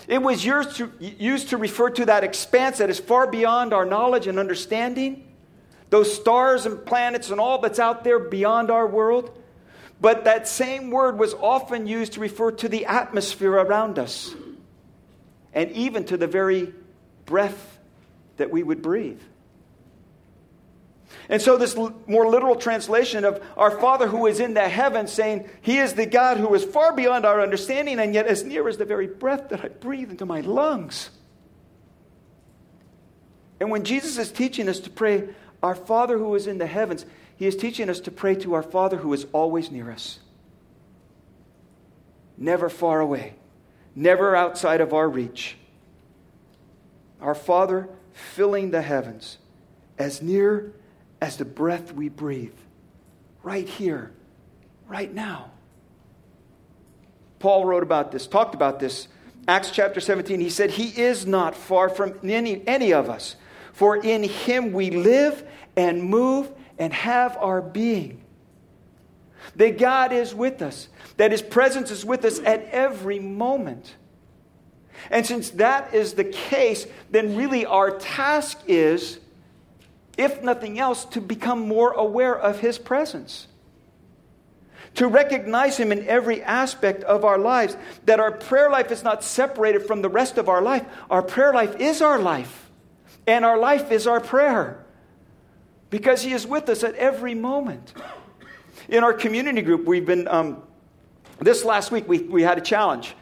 It 0.07 0.21
was 0.21 0.45
used 0.45 0.77
to, 0.77 0.91
used 0.99 1.49
to 1.49 1.57
refer 1.57 1.89
to 1.91 2.05
that 2.05 2.23
expanse 2.23 2.77
that 2.77 2.89
is 2.89 2.99
far 2.99 3.27
beyond 3.27 3.73
our 3.73 3.85
knowledge 3.85 4.27
and 4.27 4.39
understanding, 4.39 5.27
those 5.89 6.13
stars 6.13 6.65
and 6.65 6.85
planets 6.85 7.29
and 7.29 7.39
all 7.39 7.59
that's 7.59 7.79
out 7.79 8.03
there 8.03 8.19
beyond 8.19 8.71
our 8.71 8.87
world. 8.87 9.37
But 9.99 10.25
that 10.25 10.47
same 10.47 10.91
word 10.91 11.17
was 11.17 11.33
often 11.33 11.87
used 11.87 12.13
to 12.13 12.19
refer 12.19 12.51
to 12.51 12.69
the 12.69 12.85
atmosphere 12.85 13.53
around 13.53 13.97
us 13.97 14.33
and 15.53 15.71
even 15.71 16.05
to 16.05 16.17
the 16.17 16.27
very 16.27 16.73
breath 17.25 17.79
that 18.37 18.51
we 18.51 18.61
would 18.63 18.81
breathe. 18.81 19.21
And 21.29 21.41
so, 21.41 21.57
this 21.57 21.75
more 21.75 22.29
literal 22.29 22.55
translation 22.55 23.25
of 23.25 23.43
our 23.55 23.71
Father 23.71 24.07
who 24.07 24.27
is 24.27 24.39
in 24.39 24.53
the 24.53 24.67
heavens, 24.67 25.11
saying, 25.11 25.49
He 25.61 25.77
is 25.77 25.93
the 25.93 26.05
God 26.05 26.37
who 26.37 26.53
is 26.53 26.63
far 26.63 26.93
beyond 26.93 27.25
our 27.25 27.41
understanding 27.41 27.99
and 27.99 28.13
yet 28.13 28.27
as 28.27 28.43
near 28.43 28.67
as 28.67 28.77
the 28.77 28.85
very 28.85 29.07
breath 29.07 29.49
that 29.49 29.63
I 29.63 29.69
breathe 29.69 30.11
into 30.11 30.25
my 30.25 30.41
lungs. 30.41 31.09
And 33.59 33.71
when 33.71 33.83
Jesus 33.83 34.17
is 34.17 34.31
teaching 34.31 34.69
us 34.69 34.79
to 34.81 34.89
pray, 34.89 35.29
Our 35.63 35.75
Father 35.75 36.17
who 36.17 36.35
is 36.35 36.47
in 36.47 36.57
the 36.57 36.67
heavens, 36.67 37.05
he 37.37 37.45
is 37.45 37.55
teaching 37.55 37.89
us 37.89 37.99
to 38.01 38.11
pray 38.11 38.35
to 38.35 38.55
our 38.55 38.63
Father 38.63 38.97
who 38.97 39.13
is 39.13 39.27
always 39.31 39.69
near 39.69 39.91
us, 39.91 40.19
never 42.35 42.67
far 42.67 42.99
away, 42.99 43.35
never 43.95 44.35
outside 44.35 44.81
of 44.81 44.91
our 44.91 45.07
reach. 45.07 45.55
Our 47.21 47.35
Father 47.35 47.89
filling 48.13 48.71
the 48.71 48.81
heavens 48.81 49.37
as 49.99 50.21
near 50.21 50.73
as 51.21 51.37
the 51.37 51.45
breath 51.45 51.93
we 51.93 52.09
breathe, 52.09 52.53
right 53.43 53.67
here, 53.67 54.11
right 54.87 55.13
now. 55.13 55.51
Paul 57.39 57.65
wrote 57.65 57.83
about 57.83 58.11
this, 58.11 58.27
talked 58.27 58.55
about 58.55 58.79
this. 58.79 59.07
Acts 59.47 59.71
chapter 59.71 59.99
17, 59.99 60.39
he 60.39 60.49
said, 60.49 60.71
He 60.71 60.89
is 61.01 61.25
not 61.25 61.55
far 61.55 61.89
from 61.89 62.19
any, 62.23 62.65
any 62.67 62.93
of 62.93 63.09
us, 63.09 63.35
for 63.73 63.95
in 63.95 64.23
Him 64.23 64.73
we 64.73 64.89
live 64.89 65.47
and 65.75 66.03
move 66.03 66.51
and 66.77 66.91
have 66.93 67.37
our 67.37 67.61
being. 67.61 68.21
That 69.55 69.77
God 69.77 70.11
is 70.11 70.35
with 70.35 70.61
us, 70.61 70.89
that 71.17 71.31
His 71.31 71.41
presence 71.41 71.91
is 71.91 72.03
with 72.03 72.25
us 72.25 72.39
at 72.39 72.65
every 72.71 73.19
moment. 73.19 73.95
And 75.09 75.25
since 75.25 75.51
that 75.51 75.93
is 75.93 76.13
the 76.13 76.23
case, 76.23 76.85
then 77.09 77.37
really 77.37 77.65
our 77.65 77.97
task 77.97 78.59
is, 78.67 79.19
if 80.17 80.41
nothing 80.41 80.79
else, 80.79 81.05
to 81.05 81.21
become 81.21 81.67
more 81.67 81.91
aware 81.91 82.37
of 82.37 82.59
His 82.59 82.77
presence. 82.77 83.47
To 84.95 85.07
recognize 85.07 85.77
Him 85.77 85.91
in 85.91 86.07
every 86.07 86.41
aspect 86.41 87.03
of 87.03 87.23
our 87.23 87.37
lives, 87.37 87.77
that 88.05 88.19
our 88.19 88.31
prayer 88.31 88.69
life 88.69 88.91
is 88.91 89.03
not 89.03 89.23
separated 89.23 89.85
from 89.85 90.01
the 90.01 90.09
rest 90.09 90.37
of 90.37 90.49
our 90.49 90.61
life. 90.61 90.85
Our 91.09 91.21
prayer 91.21 91.53
life 91.53 91.75
is 91.79 92.01
our 92.01 92.19
life, 92.19 92.69
and 93.27 93.45
our 93.45 93.57
life 93.57 93.91
is 93.91 94.07
our 94.07 94.19
prayer 94.19 94.83
because 95.89 96.21
He 96.21 96.33
is 96.33 96.45
with 96.45 96.69
us 96.69 96.83
at 96.83 96.95
every 96.95 97.35
moment. 97.35 97.93
In 98.89 99.03
our 99.03 99.13
community 99.13 99.61
group, 99.61 99.85
we've 99.85 100.05
been, 100.05 100.27
um, 100.27 100.61
this 101.39 101.63
last 101.63 101.91
week, 101.91 102.07
we, 102.07 102.19
we 102.19 102.41
had 102.41 102.57
a 102.57 102.61
challenge. 102.61 103.15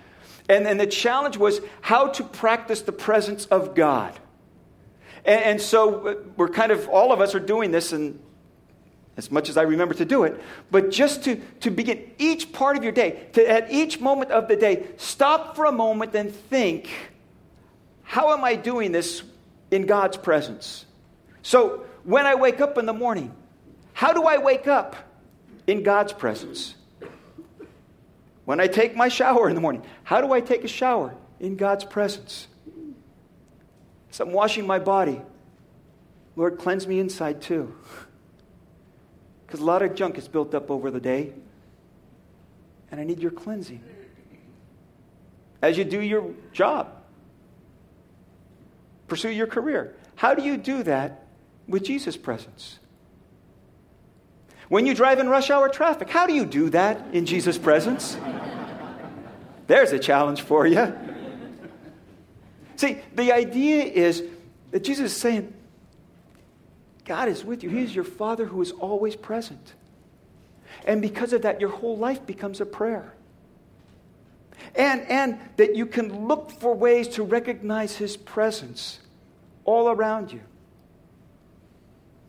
And, 0.48 0.68
and 0.68 0.80
the 0.80 0.88
challenge 0.88 1.38
was 1.38 1.60
how 1.82 2.08
to 2.10 2.24
practice 2.24 2.82
the 2.82 2.92
presence 2.92 3.46
of 3.46 3.76
God. 3.76 4.20
And, 5.26 5.44
and 5.44 5.62
so 5.62 6.08
uh, 6.08 6.16
we're 6.38 6.50
kind 6.50 6.72
of, 6.72 6.88
all 6.90 7.12
of 7.12 7.20
us 7.20 7.36
are 7.36 7.40
doing 7.40 7.72
this, 7.72 7.92
and 7.92 8.20
as 9.18 9.32
much 9.32 9.50
as 9.50 9.58
I 9.58 9.64
remember 9.64 9.94
to 9.96 10.06
do 10.06 10.24
it, 10.24 10.42
but 10.72 10.92
just 10.92 11.24
to, 11.24 11.38
to 11.62 11.72
begin 11.72 12.12
each 12.18 12.52
part 12.52 12.78
of 12.78 12.84
your 12.84 12.92
day, 12.92 13.28
to 13.34 13.50
at 13.50 13.72
each 13.72 14.00
moment 14.00 14.32
of 14.32 14.48
the 14.48 14.56
day, 14.56 14.88
stop 14.98 15.56
for 15.56 15.66
a 15.66 15.72
moment 15.72 16.14
and 16.16 16.34
think, 16.34 16.90
how 18.04 18.34
am 18.34 18.44
I 18.44 18.56
doing 18.56 18.92
this 18.92 19.24
in 19.72 19.86
God's 19.86 20.18
presence? 20.18 20.86
So 21.42 21.86
when 22.04 22.26
I 22.26 22.36
wake 22.36 22.62
up 22.62 22.78
in 22.78 22.86
the 22.86 22.94
morning, 22.94 23.34
how 23.94 24.14
do 24.14 24.24
I 24.24 24.38
wake 24.38 24.68
up? 24.68 24.96
In 25.68 25.82
God's 25.82 26.14
presence. 26.14 26.76
When 28.44 28.60
I 28.60 28.68
take 28.68 28.96
my 28.96 29.08
shower 29.08 29.50
in 29.50 29.56
the 29.56 29.62
morning, 29.62 29.82
how 30.04 30.22
do 30.22 30.32
I 30.32 30.42
take 30.42 30.64
a 30.64 30.68
shower? 30.68 31.16
In 31.40 31.56
God's 31.56 31.84
presence. 31.84 32.48
As 34.16 34.22
I'm 34.22 34.32
washing 34.32 34.66
my 34.66 34.80
body, 34.80 35.22
Lord, 36.38 36.58
cleanse 36.58 36.88
me 36.88 37.00
inside 37.02 37.42
too. 37.42 37.76
Because 39.46 39.60
a 39.60 39.64
lot 39.64 39.84
of 39.84 39.94
junk 39.94 40.18
is 40.18 40.28
built 40.28 40.56
up 40.56 40.72
over 40.72 40.90
the 40.90 41.00
day, 41.00 41.32
and 42.90 43.00
I 43.00 43.04
need 43.04 43.20
your 43.20 43.30
cleansing. 43.30 43.80
As 45.62 45.78
you 45.78 45.84
do 45.84 46.02
your 46.02 46.34
job, 46.52 46.90
pursue 49.08 49.30
your 49.30 49.46
career. 49.46 49.94
How 50.16 50.34
do 50.34 50.42
you 50.42 50.58
do 50.58 50.82
that 50.82 51.28
with 51.68 51.84
Jesus' 51.84 52.18
presence? 52.18 52.80
When 54.68 54.88
you 54.88 54.96
drive 54.96 55.20
in 55.20 55.30
rush 55.30 55.52
hour 55.52 55.70
traffic, 55.70 56.10
how 56.10 56.26
do 56.26 56.34
you 56.34 56.44
do 56.44 56.72
that 56.72 57.14
in 57.14 57.28
Jesus' 57.28 57.60
presence? 57.60 58.18
There's 59.68 59.92
a 59.92 60.00
challenge 60.00 60.42
for 60.42 60.66
you. 60.66 60.92
See, 62.76 63.00
the 63.14 63.32
idea 63.32 63.84
is 63.84 64.24
that 64.72 64.84
Jesus 64.84 65.12
is 65.14 65.18
saying, 65.18 65.54
God 67.06 67.30
is 67.30 67.46
with 67.46 67.64
you. 67.64 67.70
He 67.70 67.84
is 67.84 67.96
your 67.96 68.04
Father 68.04 68.46
who 68.46 68.62
is 68.62 68.72
always 68.72 69.16
present. 69.16 69.74
And 70.86 71.02
because 71.02 71.34
of 71.34 71.44
that, 71.44 71.62
your 71.62 71.70
whole 71.70 71.98
life 71.98 72.26
becomes 72.26 72.60
a 72.60 72.66
prayer. 72.66 73.14
And, 74.76 75.02
and 75.02 75.40
that 75.58 75.76
you 75.76 75.86
can 75.86 76.28
look 76.28 76.52
for 76.52 76.74
ways 76.74 77.08
to 77.10 77.24
recognize 77.24 77.96
His 77.96 78.18
presence 78.18 79.00
all 79.64 79.90
around 79.90 80.32
you. 80.32 80.42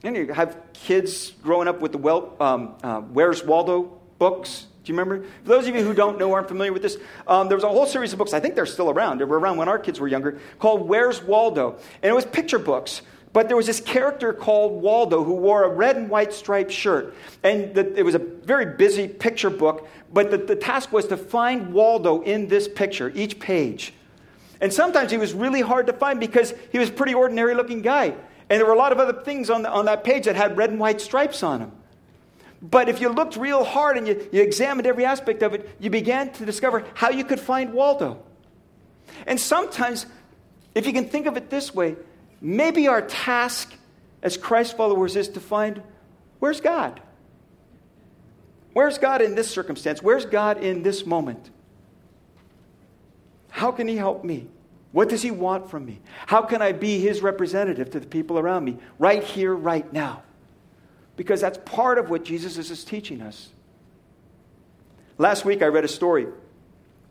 And 0.03 0.17
you 0.17 0.33
have 0.33 0.57
kids 0.73 1.31
growing 1.43 1.69
up 1.69 1.81
with 1.81 1.93
the 1.93 1.99
well, 1.99 2.37
um, 2.39 2.75
uh, 2.83 3.01
Where's 3.01 3.43
Waldo 3.43 3.99
books. 4.19 4.67
Do 4.87 4.93
you 4.93 4.99
remember? 4.99 5.27
For 5.43 5.49
those 5.49 5.67
of 5.67 5.75
you 5.75 5.83
who 5.83 5.93
don't 5.93 6.17
know 6.17 6.31
or 6.31 6.37
aren't 6.37 6.47
familiar 6.47 6.73
with 6.73 6.83
this, 6.83 6.97
um, 7.27 7.49
there 7.49 7.57
was 7.57 7.65
a 7.65 7.69
whole 7.69 7.87
series 7.87 8.13
of 8.13 8.21
books, 8.21 8.33
I 8.33 8.39
think 8.39 8.55
they're 8.55 8.67
still 8.67 8.89
around, 8.89 9.19
they 9.19 9.25
were 9.25 9.41
around 9.41 9.57
when 9.57 9.69
our 9.69 9.81
kids 9.81 9.99
were 9.99 10.07
younger, 10.07 10.39
called 10.61 10.89
Where's 10.89 11.21
Waldo? 11.21 11.77
And 12.03 12.11
it 12.11 12.15
was 12.15 12.25
picture 12.25 12.61
books. 12.61 13.03
But 13.33 13.49
there 13.49 13.57
was 13.57 13.67
this 13.67 13.81
character 13.81 14.33
called 14.33 14.81
Waldo 14.81 15.25
who 15.25 15.35
wore 15.35 15.65
a 15.65 15.69
red 15.69 15.97
and 15.97 16.09
white 16.09 16.33
striped 16.33 16.71
shirt. 16.71 17.17
And 17.43 17.75
the, 17.75 17.99
it 17.99 18.05
was 18.05 18.15
a 18.15 18.21
very 18.21 18.77
busy 18.77 19.09
picture 19.09 19.51
book, 19.51 19.89
but 20.13 20.31
the, 20.31 20.39
the 20.39 20.55
task 20.55 20.93
was 20.93 21.09
to 21.09 21.17
find 21.17 21.73
Waldo 21.73 22.23
in 22.23 22.47
this 22.47 22.69
picture, 22.69 23.11
each 23.13 23.41
page. 23.41 23.93
And 24.61 24.73
sometimes 24.73 25.11
he 25.11 25.19
was 25.19 25.35
really 25.35 25.63
hard 25.63 25.89
to 25.89 25.93
find 25.95 26.21
because 26.21 26.55
he 26.71 26.79
was 26.79 26.91
a 26.91 26.93
pretty 26.93 27.13
ordinary 27.13 27.55
looking 27.55 27.83
guy. 27.83 28.15
And 28.49 28.61
there 28.61 28.67
were 28.67 28.73
a 28.73 28.79
lot 28.79 28.93
of 28.93 29.01
other 29.01 29.21
things 29.21 29.51
on, 29.51 29.63
the, 29.63 29.69
on 29.69 29.87
that 29.87 30.05
page 30.05 30.27
that 30.27 30.37
had 30.37 30.57
red 30.57 30.71
and 30.71 30.79
white 30.79 31.01
stripes 31.01 31.43
on 31.43 31.59
them. 31.59 31.73
But 32.69 32.89
if 32.89 33.01
you 33.01 33.11
looked 33.11 33.37
real 33.37 33.63
hard 33.63 33.97
and 33.97 34.09
you, 34.09 34.29
you 34.33 34.43
examined 34.43 34.87
every 34.87 35.05
aspect 35.05 35.43
of 35.43 35.55
it, 35.55 35.77
you 35.79 35.89
began 35.89 36.33
to 36.33 36.45
discover 36.45 36.85
how 36.95 37.11
you 37.11 37.25
could 37.25 37.39
find 37.39 37.73
Waldo. 37.73 38.23
And 39.27 39.39
sometimes, 39.39 40.07
if 40.75 40.87
you 40.87 40.93
can 40.93 41.09
think 41.09 41.27
of 41.27 41.37
it 41.37 41.49
this 41.49 41.75
way, 41.75 41.97
maybe 42.41 42.89
our 42.89 43.03
task 43.03 43.73
as 44.23 44.37
Christ 44.37 44.77
followers 44.77 45.15
is 45.15 45.29
to 45.31 45.41
find 45.41 45.81
where's 46.41 46.61
God? 46.61 47.01
Where's 48.73 48.99
God 48.99 49.23
in 49.23 49.37
this 49.37 49.49
circumstance? 49.49 50.03
Where's 50.03 50.27
God 50.27 50.59
in 50.59 50.83
this 50.83 51.07
moment? 51.07 51.51
How 53.51 53.71
can 53.71 53.87
He 53.87 53.97
help 53.97 54.25
me? 54.25 54.49
What 54.91 55.09
does 55.09 55.23
He 55.23 55.31
want 55.31 55.71
from 55.71 55.87
me? 55.87 56.01
How 56.27 56.43
can 56.43 56.63
I 56.63 56.73
be 56.73 56.99
His 56.99 57.23
representative 57.23 57.91
to 57.91 58.01
the 58.01 58.07
people 58.07 58.39
around 58.39 58.65
me 58.65 58.79
right 58.99 59.23
here, 59.23 59.55
right 59.55 59.91
now? 59.93 60.23
Because 61.17 61.41
that's 61.41 61.59
part 61.59 61.99
of 61.99 62.11
what 62.11 62.25
Jesus 62.25 62.59
is 62.71 62.85
teaching 62.85 63.23
us. 63.23 63.51
Last 65.19 65.45
week 65.45 65.63
I 65.63 65.67
read 65.67 65.85
a 65.85 65.89
story. 65.89 66.27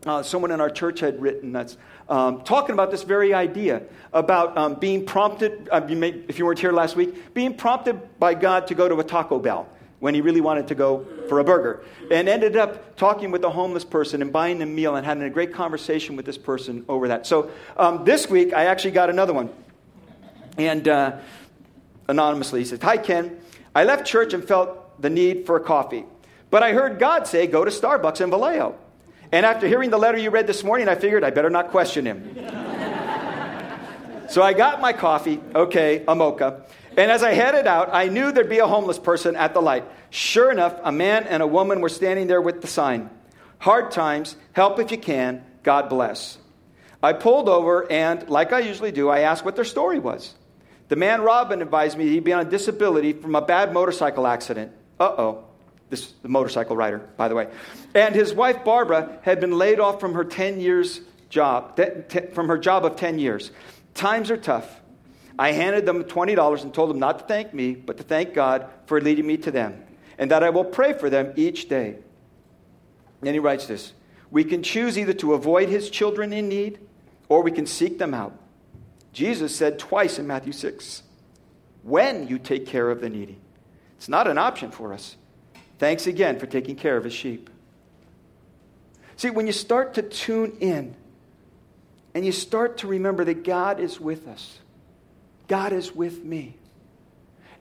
Uh, 0.06 0.22
someone 0.22 0.52
in 0.52 0.62
our 0.62 0.70
church 0.70 1.00
had 1.00 1.20
written 1.20 1.52
that's 1.52 1.78
um, 2.08 2.41
talking 2.41 2.74
about 2.74 2.91
this 2.91 3.02
very 3.02 3.34
idea 3.34 3.82
about 4.13 4.56
um, 4.56 4.76
being 4.76 5.04
prompted, 5.04 5.68
uh, 5.72 5.82
you 5.89 5.96
may, 5.96 6.10
if 6.28 6.38
you 6.38 6.46
weren't 6.46 6.60
here 6.60 6.72
last 6.72 6.96
week, 6.96 7.34
being 7.34 7.56
prompted 7.56 8.20
by 8.20 8.36
God 8.36 8.68
to 8.68 8.76
go 8.76 8.88
to 8.88 9.00
a 9.00 9.04
Taco 9.04 9.39
Bell 9.39 9.68
when 10.00 10.13
he 10.13 10.22
really 10.22 10.41
wanted 10.41 10.68
to 10.68 10.76
go 10.76 11.04
for 11.28 11.39
a 11.39 11.44
burger. 11.44 11.84
And 12.12 12.30
ended 12.30 12.56
up 12.56 12.96
talking 12.96 13.32
with 13.32 13.44
a 13.44 13.50
homeless 13.50 13.84
person 13.84 14.22
and 14.22 14.32
buying 14.32 14.60
them 14.60 14.70
a 14.70 14.72
meal 14.72 14.96
and 14.96 15.04
having 15.04 15.24
a 15.24 15.30
great 15.32 15.54
conversation 15.54 16.15
with 16.15 16.28
this 16.28 16.38
person 16.38 16.86
over 16.88 17.08
that. 17.08 17.26
So 17.26 17.50
um, 17.76 18.06
this 18.06 18.30
week, 18.30 18.54
I 18.54 18.65
actually 18.65 18.91
got 18.91 19.10
another 19.10 19.34
one. 19.34 19.50
And 20.60 20.88
uh, 20.88 21.18
anonymously, 22.08 22.60
he 22.60 22.65
said, 22.65 22.84
Hi, 22.84 22.98
Ken. 22.98 23.39
I 23.76 23.84
left 23.84 24.08
church 24.08 24.34
and 24.34 24.44
felt 24.44 25.02
the 25.02 25.10
need 25.10 25.46
for 25.46 25.58
a 25.58 25.60
coffee. 25.60 26.06
But 26.50 26.64
I 26.64 26.72
heard 26.72 26.98
God 26.98 27.28
say, 27.28 27.46
Go 27.46 27.66
to 27.66 27.72
Starbucks 27.72 28.22
in 28.22 28.30
Vallejo. 28.30 28.76
And 29.32 29.46
after 29.46 29.68
hearing 29.68 29.90
the 29.90 29.98
letter 29.98 30.18
you 30.18 30.30
read 30.30 30.48
this 30.48 30.64
morning, 30.64 30.88
I 30.88 30.96
figured 30.96 31.24
I 31.24 31.30
better 31.32 31.50
not 31.50 31.72
question 31.72 32.06
him. 32.06 32.36
so 34.30 34.42
I 34.42 34.54
got 34.54 34.80
my 34.80 34.94
coffee, 34.94 35.42
okay, 35.54 36.06
a 36.08 36.16
mocha. 36.16 36.64
And 36.98 37.12
as 37.12 37.24
I 37.24 37.34
headed 37.34 37.68
out, 37.68 37.90
I 37.92 38.08
knew 38.08 38.32
there'd 38.32 38.48
be 38.48 38.60
a 38.60 38.68
homeless 38.68 38.98
person 38.98 39.36
at 39.36 39.54
the 39.54 39.62
light. 39.62 39.84
Sure 40.10 40.50
enough, 40.50 40.80
a 40.84 40.92
man 40.92 41.26
and 41.26 41.44
a 41.44 41.48
woman 41.48 41.82
were 41.82 41.90
standing 41.90 42.28
there 42.28 42.42
with 42.42 42.62
the 42.62 42.68
sign 42.68 43.10
Hard 43.60 43.92
times, 43.92 44.36
help 44.54 44.80
if 44.80 44.92
you 44.92 44.98
can, 44.98 45.44
God 45.64 45.90
bless. 45.90 46.38
I 47.02 47.14
pulled 47.14 47.50
over 47.50 47.92
and, 47.92 48.30
like 48.30 48.54
I 48.54 48.60
usually 48.60 48.92
do, 48.92 49.10
I 49.10 49.22
asked 49.22 49.44
what 49.44 49.56
their 49.56 49.66
story 49.66 50.00
was. 50.00 50.34
The 50.88 50.95
man 50.95 51.21
Robin 51.21 51.62
advised 51.62 51.98
me 51.98 52.08
he'd 52.10 52.24
be 52.24 52.34
on 52.34 52.50
disability 52.50 53.13
from 53.13 53.36
a 53.36 53.41
bad 53.41 53.74
motorcycle 53.74 54.28
accident. 54.28 54.71
Uh 55.00 55.04
oh. 55.17 55.45
This 55.89 56.13
the 56.24 56.30
motorcycle 56.30 56.76
rider, 56.76 57.00
by 57.17 57.28
the 57.28 57.36
way. 57.36 57.48
And 57.93 58.15
his 58.15 58.34
wife 58.34 58.63
Barbara 58.63 59.19
had 59.21 59.39
been 59.39 59.58
laid 59.58 59.80
off 59.80 60.00
from 60.00 60.13
her 60.13 60.24
10 60.24 60.60
years 60.60 61.02
job, 61.30 61.80
from 62.34 62.48
her 62.48 62.58
job 62.58 62.86
of 62.86 62.95
10 62.95 63.19
years. 63.19 63.52
Times 63.93 64.32
are 64.32 64.38
tough. 64.38 64.82
I 65.38 65.52
handed 65.52 65.86
them 65.86 66.04
$20 66.06 66.63
and 66.63 66.74
told 66.74 66.89
them 66.89 67.00
not 67.00 67.19
to 67.19 67.26
thank 67.26 67.54
me, 67.54 67.76
but 67.76 67.98
to 67.98 68.04
thank 68.04 68.34
God 68.34 68.67
for 68.86 69.02
leading 69.02 69.28
me 69.28 69.38
to 69.38 69.52
them, 69.52 69.84
and 70.17 70.32
that 70.32 70.43
I 70.43 70.50
will 70.50 70.63
pray 70.63 70.93
for 70.93 71.10
them 71.10 71.34
each 71.36 71.67
day. 71.67 71.98
And 73.21 73.30
he 73.30 73.39
writes 73.39 73.67
this 73.67 73.93
We 74.32 74.43
can 74.43 74.63
choose 74.63 74.98
either 74.98 75.13
to 75.13 75.34
avoid 75.34 75.69
his 75.69 75.89
children 75.89 76.32
in 76.34 76.48
need 76.48 76.80
or 77.28 77.41
we 77.41 77.52
can 77.52 77.65
seek 77.65 77.98
them 77.98 78.13
out. 78.13 78.38
Jesus 79.15 79.56
said 79.56 79.80
twice 79.80 80.19
in 80.19 80.28
Matthew 80.28 80.51
6 80.51 81.01
when 81.84 82.28
you 82.28 82.38
take 82.38 82.65
care 82.65 82.91
of 82.91 82.99
the 82.99 83.10
needy. 83.10 83.39
It's 83.95 84.10
not 84.10 84.28
an 84.28 84.38
option 84.38 84.71
for 84.71 84.91
us. 84.91 85.15
Thanks 85.80 86.06
again 86.06 86.38
for 86.38 86.47
taking 86.47 86.75
care 86.75 86.97
of 86.97 87.06
his 87.06 87.13
sheep. 87.13 87.49
See, 89.15 89.30
when 89.30 89.47
you 89.47 89.54
start 89.54 89.93
to 89.93 90.01
tune 90.01 90.58
in 90.60 90.97
and 92.13 92.25
you 92.25 92.34
start 92.34 92.80
to 92.80 92.88
remember 92.88 93.23
that 93.23 93.45
God 93.45 93.80
is 93.80 94.01
with 94.01 94.28
us, 94.28 94.60
God 95.47 95.71
is 95.71 95.95
with 95.95 96.25
me. 96.25 96.58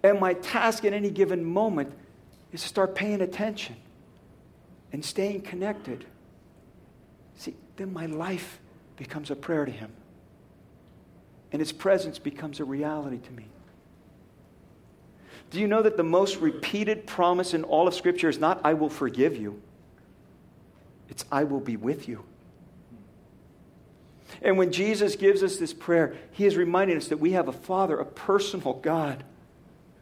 And 0.03 0.19
my 0.19 0.35
task 0.35 0.85
at 0.85 0.93
any 0.93 1.09
given 1.09 1.45
moment 1.45 1.93
is 2.51 2.63
to 2.63 2.69
start 2.69 2.97
paying 2.97 3.21
attention 3.21 3.77
and 4.93 5.05
staying 5.05 5.43
connected. 5.43 6.05
See, 7.37 7.55
then 7.77 7.93
my 7.93 8.07
life 8.07 8.59
becomes 8.97 9.31
a 9.31 9.37
prayer 9.37 9.65
to 9.65 9.71
Him. 9.71 9.93
And 11.55 11.61
His 11.61 11.71
presence 11.71 12.19
becomes 12.19 12.59
a 12.59 12.65
reality 12.65 13.19
to 13.19 13.33
me. 13.33 13.45
Do 15.51 15.61
you 15.61 15.69
know 15.69 15.83
that 15.83 15.97
the 15.97 16.03
most 16.03 16.39
repeated 16.39 17.07
promise 17.07 17.55
in 17.55 17.63
all 17.63 17.87
of 17.87 17.95
Scripture 17.95 18.29
is 18.29 18.41
not, 18.41 18.61
I 18.65 18.75
will 18.75 18.89
forgive 18.89 19.37
you? 19.37 19.63
It's, 21.09 21.25
I 21.31 21.45
will 21.45 21.61
be 21.61 21.77
with 21.77 22.09
you. 22.09 22.25
And 24.43 24.59
when 24.59 24.73
Jesus 24.73 25.15
gives 25.15 25.45
us 25.45 25.57
this 25.59 25.73
prayer, 25.73 26.17
he 26.33 26.45
is 26.45 26.57
reminding 26.57 26.97
us 26.97 27.07
that 27.07 27.19
we 27.19 27.31
have 27.35 27.47
a 27.47 27.53
Father, 27.53 28.01
a 28.01 28.05
personal 28.05 28.73
God, 28.73 29.23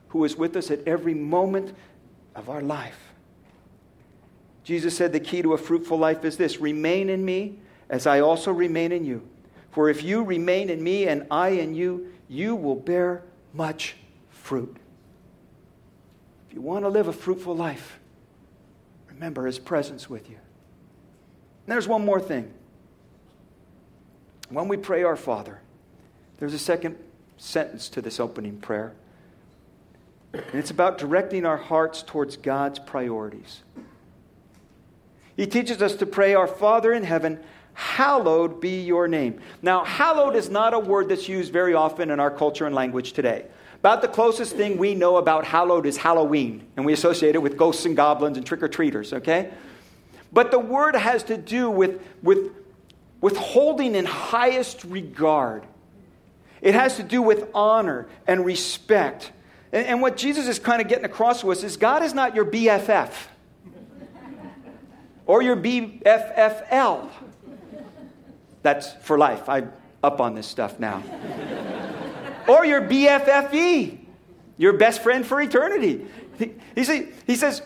who 0.08 0.24
is 0.24 0.34
with 0.34 0.56
us 0.56 0.70
at 0.70 0.88
every 0.88 1.12
moment 1.12 1.76
of 2.34 2.48
our 2.48 2.62
life. 2.62 3.12
Jesus 4.64 4.96
said 4.96 5.12
the 5.12 5.20
key 5.20 5.42
to 5.42 5.52
a 5.52 5.58
fruitful 5.58 5.98
life 5.98 6.24
is 6.24 6.38
this 6.38 6.60
remain 6.60 7.10
in 7.10 7.22
me 7.22 7.58
as 7.90 8.06
I 8.06 8.20
also 8.20 8.50
remain 8.50 8.90
in 8.90 9.04
you. 9.04 9.28
For 9.72 9.88
if 9.88 10.02
you 10.02 10.22
remain 10.22 10.70
in 10.70 10.82
me 10.82 11.08
and 11.08 11.26
I 11.30 11.50
in 11.50 11.74
you, 11.74 12.12
you 12.28 12.54
will 12.54 12.76
bear 12.76 13.22
much 13.52 13.96
fruit. 14.30 14.76
If 16.48 16.54
you 16.54 16.60
want 16.60 16.84
to 16.84 16.88
live 16.88 17.08
a 17.08 17.12
fruitful 17.12 17.56
life, 17.56 17.98
remember 19.08 19.46
his 19.46 19.58
presence 19.58 20.08
with 20.08 20.28
you. 20.28 20.36
And 20.36 21.72
there's 21.72 21.88
one 21.88 22.04
more 22.04 22.20
thing. 22.20 22.52
When 24.50 24.68
we 24.68 24.76
pray 24.76 25.02
our 25.02 25.16
Father, 25.16 25.60
there's 26.38 26.54
a 26.54 26.58
second 26.58 26.96
sentence 27.38 27.88
to 27.90 28.02
this 28.02 28.20
opening 28.20 28.58
prayer. 28.58 28.92
And 30.34 30.54
it's 30.54 30.70
about 30.70 30.98
directing 30.98 31.46
our 31.46 31.56
hearts 31.56 32.02
towards 32.02 32.36
God's 32.36 32.78
priorities. 32.78 33.62
He 35.36 35.46
teaches 35.46 35.80
us 35.80 35.94
to 35.96 36.06
pray, 36.06 36.34
Our 36.34 36.46
Father 36.46 36.92
in 36.92 37.04
heaven, 37.04 37.40
hallowed 37.74 38.60
be 38.60 38.82
your 38.82 39.08
name. 39.08 39.40
Now, 39.62 39.84
hallowed 39.84 40.36
is 40.36 40.50
not 40.50 40.74
a 40.74 40.78
word 40.78 41.08
that's 41.08 41.28
used 41.28 41.52
very 41.52 41.74
often 41.74 42.10
in 42.10 42.20
our 42.20 42.30
culture 42.30 42.66
and 42.66 42.74
language 42.74 43.12
today. 43.12 43.46
About 43.80 44.00
the 44.00 44.08
closest 44.08 44.54
thing 44.54 44.78
we 44.78 44.94
know 44.94 45.16
about 45.16 45.44
hallowed 45.44 45.86
is 45.86 45.96
Halloween, 45.96 46.64
and 46.76 46.86
we 46.86 46.92
associate 46.92 47.34
it 47.34 47.42
with 47.42 47.56
ghosts 47.56 47.84
and 47.84 47.96
goblins 47.96 48.36
and 48.36 48.46
trick 48.46 48.62
or 48.62 48.68
treaters, 48.68 49.12
okay? 49.12 49.50
But 50.32 50.50
the 50.50 50.58
word 50.58 50.94
has 50.94 51.24
to 51.24 51.36
do 51.36 51.68
with, 51.68 52.00
with, 52.22 52.52
with 53.20 53.36
holding 53.36 53.94
in 53.94 54.04
highest 54.04 54.84
regard. 54.84 55.64
It 56.60 56.74
has 56.74 56.96
to 56.96 57.02
do 57.02 57.20
with 57.20 57.48
honor 57.54 58.06
and 58.26 58.44
respect. 58.44 59.32
And, 59.72 59.86
and 59.86 60.00
what 60.00 60.16
Jesus 60.16 60.46
is 60.46 60.58
kind 60.58 60.80
of 60.80 60.88
getting 60.88 61.04
across 61.04 61.40
to 61.40 61.50
us 61.50 61.64
is 61.64 61.76
God 61.76 62.02
is 62.04 62.14
not 62.14 62.36
your 62.36 62.44
BFF 62.44 63.10
or 65.26 65.42
your 65.42 65.56
BFFL. 65.56 67.08
That's 68.62 68.92
for 69.02 69.18
life. 69.18 69.48
I'm 69.48 69.72
up 70.02 70.20
on 70.20 70.34
this 70.34 70.46
stuff 70.46 70.78
now 70.78 71.02
or 72.48 72.64
your 72.64 72.82
BFFE, 72.82 73.98
your 74.56 74.74
best 74.74 75.02
friend 75.02 75.26
for 75.26 75.40
eternity. 75.40 76.06
He, 76.38 76.52
he, 76.74 77.08
he 77.26 77.36
says, 77.36 77.62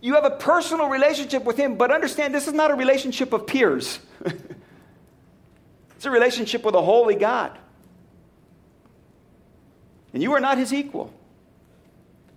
you 0.00 0.14
have 0.14 0.24
a 0.24 0.30
personal 0.30 0.88
relationship 0.88 1.44
with 1.44 1.56
him, 1.56 1.76
but 1.76 1.92
understand 1.92 2.34
this 2.34 2.46
is 2.46 2.54
not 2.54 2.70
a 2.70 2.74
relationship 2.74 3.32
of 3.32 3.46
peers. 3.46 3.98
it's 5.96 6.06
a 6.06 6.10
relationship 6.10 6.64
with 6.64 6.74
a 6.74 6.82
holy 6.82 7.14
God. 7.14 7.58
And 10.12 10.22
you 10.22 10.32
are 10.32 10.40
not 10.40 10.58
his 10.58 10.72
equal. 10.72 11.12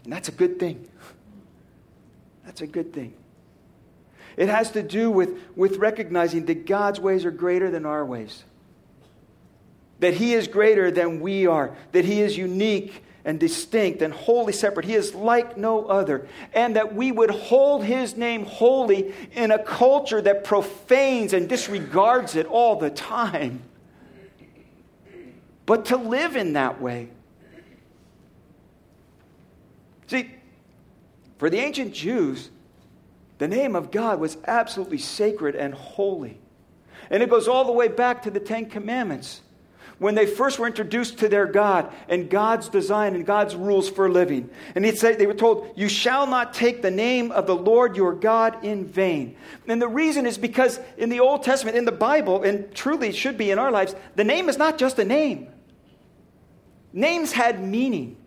And 0.04 0.12
that's 0.12 0.28
a 0.28 0.34
good 0.34 0.60
thing. 0.60 0.88
That's 2.46 2.62
a 2.62 2.68
good 2.68 2.94
thing. 2.94 3.14
It 4.38 4.50
has 4.50 4.72
to 4.72 4.84
do 4.84 5.12
with, 5.12 5.38
with 5.56 5.78
recognizing 5.78 6.46
that 6.46 6.66
God's 6.66 7.00
ways 7.00 7.26
are 7.26 7.32
greater 7.32 7.70
than 7.70 7.86
our 7.86 8.06
ways 8.06 8.44
that 10.04 10.16
He 10.16 10.34
is 10.34 10.50
greater 10.50 10.92
than 10.92 11.22
we 11.22 11.48
are, 11.48 11.74
that 11.94 12.04
He 12.04 12.20
is 12.20 12.38
unique 12.38 13.06
and 13.24 13.40
distinct 13.40 14.02
and 14.02 14.14
wholly 14.14 14.52
separate. 14.52 14.86
He 14.86 14.96
is 14.96 15.16
like 15.16 15.56
no 15.56 15.86
other. 15.86 16.28
And 16.54 16.76
that 16.76 16.94
we 16.94 17.10
would 17.10 17.30
hold 17.30 17.86
His 17.86 18.18
name 18.18 18.44
holy 18.44 19.14
in 19.32 19.50
a 19.50 19.64
culture 19.64 20.22
that 20.22 20.44
profanes 20.44 21.32
and 21.32 21.48
disregards 21.48 22.36
it 22.36 22.46
all 22.48 22.76
the 22.76 22.90
time. 22.90 23.62
But 25.66 25.86
to 25.86 25.96
live 25.96 26.36
in 26.36 26.52
that 26.54 26.82
way. 26.82 27.08
See, 30.08 30.32
for 31.38 31.50
the 31.50 31.60
ancient 31.60 31.94
Jews, 31.94 32.50
the 33.38 33.48
name 33.48 33.76
of 33.76 33.92
God 33.92 34.20
was 34.20 34.38
absolutely 34.46 35.00
sacred 35.00 35.56
and 35.56 35.74
holy. 35.74 36.40
And 37.10 37.22
it 37.22 37.30
goes 37.30 37.48
all 37.48 37.66
the 37.66 37.72
way 37.72 37.88
back 37.88 38.24
to 38.24 38.32
the 38.32 38.40
Ten 38.40 38.70
Commandments 38.70 39.42
when 40.00 40.16
they 40.16 40.26
first 40.26 40.60
were 40.60 40.68
introduced 40.68 41.20
to 41.20 41.30
their 41.30 41.46
God 41.46 41.92
and 42.10 42.30
God's 42.30 42.70
design 42.70 43.16
and 43.16 43.26
God's 43.26 43.56
rules 43.56 43.90
for 43.90 44.10
living. 44.10 44.50
And 44.76 44.84
he'd 44.84 44.98
say, 44.98 45.16
they 45.16 45.28
were 45.28 45.34
told, 45.34 45.72
You 45.76 45.88
shall 45.88 46.28
not 46.28 46.54
take 46.54 46.82
the 46.82 46.92
name 46.92 47.32
of 47.32 47.48
the 47.48 47.56
Lord 47.56 47.96
your 47.96 48.14
God 48.14 48.64
in 48.66 48.86
vain. 48.86 49.38
And 49.68 49.82
the 49.82 49.88
reason 49.88 50.26
is 50.26 50.38
because 50.38 50.80
in 50.98 51.10
the 51.10 51.20
Old 51.20 51.44
Testament, 51.44 51.78
in 51.78 51.86
the 51.86 51.92
Bible, 51.92 52.44
and 52.44 52.74
truly 52.74 53.10
it 53.10 53.16
should 53.16 53.38
be 53.38 53.52
in 53.52 53.60
our 53.60 53.72
lives, 53.72 53.96
the 54.16 54.24
name 54.24 54.50
is 54.50 54.58
not 54.58 54.78
just 54.78 55.00
a 55.00 55.06
name. 55.06 55.48
Names 56.92 57.32
had 57.32 57.64
meaning. 57.64 58.18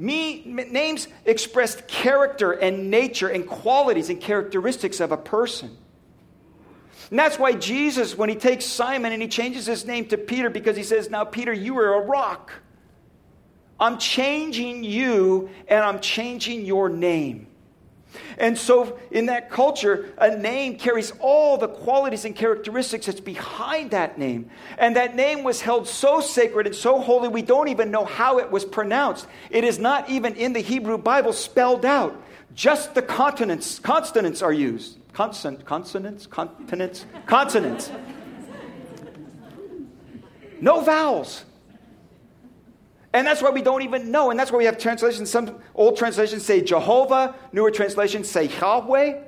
Me, 0.00 0.42
names 0.46 1.08
expressed 1.26 1.86
character 1.86 2.52
and 2.52 2.90
nature 2.90 3.28
and 3.28 3.46
qualities 3.46 4.08
and 4.08 4.18
characteristics 4.18 4.98
of 4.98 5.12
a 5.12 5.16
person. 5.18 5.76
And 7.10 7.18
that's 7.18 7.38
why 7.38 7.52
Jesus, 7.52 8.16
when 8.16 8.30
he 8.30 8.34
takes 8.34 8.64
Simon 8.64 9.12
and 9.12 9.20
he 9.20 9.28
changes 9.28 9.66
his 9.66 9.84
name 9.84 10.06
to 10.06 10.16
Peter, 10.16 10.48
because 10.48 10.74
he 10.74 10.84
says, 10.84 11.10
Now, 11.10 11.24
Peter, 11.24 11.52
you 11.52 11.76
are 11.78 12.02
a 12.02 12.06
rock. 12.06 12.50
I'm 13.78 13.98
changing 13.98 14.84
you 14.84 15.50
and 15.68 15.84
I'm 15.84 16.00
changing 16.00 16.64
your 16.64 16.88
name. 16.88 17.46
And 18.38 18.56
so, 18.56 18.98
in 19.10 19.26
that 19.26 19.50
culture, 19.50 20.12
a 20.18 20.36
name 20.36 20.76
carries 20.76 21.12
all 21.20 21.58
the 21.58 21.68
qualities 21.68 22.24
and 22.24 22.34
characteristics 22.34 23.06
that's 23.06 23.20
behind 23.20 23.90
that 23.92 24.18
name. 24.18 24.50
And 24.78 24.96
that 24.96 25.14
name 25.14 25.42
was 25.44 25.60
held 25.60 25.86
so 25.86 26.20
sacred 26.20 26.66
and 26.66 26.74
so 26.74 27.00
holy, 27.00 27.28
we 27.28 27.42
don't 27.42 27.68
even 27.68 27.90
know 27.90 28.04
how 28.04 28.38
it 28.38 28.50
was 28.50 28.64
pronounced. 28.64 29.26
It 29.50 29.64
is 29.64 29.78
not 29.78 30.08
even 30.08 30.34
in 30.34 30.52
the 30.52 30.60
Hebrew 30.60 30.98
Bible 30.98 31.32
spelled 31.32 31.84
out. 31.84 32.20
Just 32.54 32.94
the 32.94 33.02
consonants, 33.02 33.78
consonants 33.78 34.42
are 34.42 34.52
used. 34.52 34.98
Consonant, 35.12 35.64
consonants, 35.64 36.26
continents, 36.26 37.04
consonants. 37.26 37.90
No 40.60 40.80
vowels. 40.80 41.44
And 43.12 43.26
that's 43.26 43.42
why 43.42 43.50
we 43.50 43.62
don't 43.62 43.82
even 43.82 44.10
know. 44.10 44.30
And 44.30 44.38
that's 44.38 44.52
why 44.52 44.58
we 44.58 44.66
have 44.66 44.78
translations. 44.78 45.30
Some 45.30 45.58
old 45.74 45.96
translations 45.96 46.44
say 46.44 46.60
Jehovah, 46.60 47.34
newer 47.52 47.70
translations 47.70 48.28
say 48.28 48.44
Yahweh. 48.44 49.22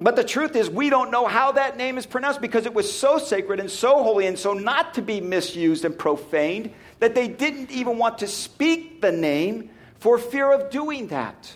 But 0.00 0.16
the 0.16 0.24
truth 0.24 0.56
is, 0.56 0.68
we 0.68 0.90
don't 0.90 1.10
know 1.10 1.26
how 1.26 1.52
that 1.52 1.76
name 1.76 1.98
is 1.98 2.06
pronounced 2.06 2.40
because 2.40 2.66
it 2.66 2.74
was 2.74 2.90
so 2.90 3.18
sacred 3.18 3.60
and 3.60 3.70
so 3.70 4.02
holy 4.02 4.26
and 4.26 4.38
so 4.38 4.52
not 4.52 4.94
to 4.94 5.02
be 5.02 5.20
misused 5.20 5.84
and 5.84 5.96
profaned 5.96 6.72
that 6.98 7.14
they 7.14 7.28
didn't 7.28 7.70
even 7.70 7.98
want 7.98 8.18
to 8.18 8.26
speak 8.26 9.00
the 9.00 9.12
name 9.12 9.70
for 9.98 10.18
fear 10.18 10.50
of 10.50 10.70
doing 10.70 11.08
that. 11.08 11.52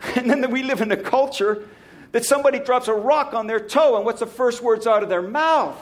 And 0.16 0.30
then 0.30 0.50
we 0.50 0.62
live 0.62 0.80
in 0.80 0.90
a 0.92 0.96
culture 0.96 1.68
that 2.12 2.24
somebody 2.24 2.58
drops 2.58 2.88
a 2.88 2.94
rock 2.94 3.34
on 3.34 3.46
their 3.46 3.60
toe, 3.60 3.96
and 3.96 4.04
what's 4.04 4.20
the 4.20 4.26
first 4.26 4.62
words 4.62 4.86
out 4.86 5.02
of 5.02 5.10
their 5.10 5.22
mouth? 5.22 5.76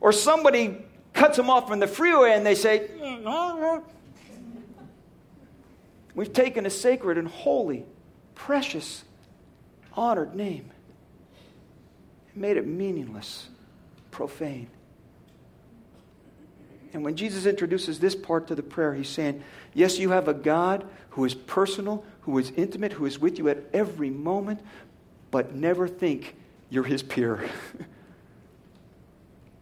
Or 0.00 0.12
somebody 0.12 0.76
cuts 1.12 1.36
them 1.36 1.50
off 1.50 1.68
from 1.68 1.80
the 1.80 1.86
freeway 1.86 2.32
and 2.32 2.44
they 2.44 2.54
say, 2.54 2.88
mm, 3.00 3.82
We've 6.14 6.32
taken 6.32 6.66
a 6.66 6.70
sacred 6.70 7.16
and 7.16 7.28
holy, 7.28 7.84
precious, 8.34 9.04
honored 9.92 10.34
name 10.34 10.70
and 12.32 12.42
made 12.42 12.56
it 12.56 12.66
meaningless, 12.66 13.48
profane. 14.10 14.68
And 16.92 17.04
when 17.04 17.16
Jesus 17.16 17.46
introduces 17.46 18.00
this 18.00 18.14
part 18.14 18.48
to 18.48 18.54
the 18.54 18.62
prayer, 18.62 18.94
he's 18.94 19.08
saying, 19.08 19.42
Yes, 19.74 19.98
you 19.98 20.10
have 20.10 20.26
a 20.26 20.34
God 20.34 20.88
who 21.10 21.24
is 21.24 21.34
personal, 21.34 22.04
who 22.22 22.38
is 22.38 22.52
intimate, 22.56 22.94
who 22.94 23.06
is 23.06 23.18
with 23.18 23.38
you 23.38 23.48
at 23.48 23.58
every 23.72 24.10
moment, 24.10 24.60
but 25.30 25.54
never 25.54 25.86
think 25.86 26.34
you're 26.70 26.84
his 26.84 27.02
peer. 27.02 27.48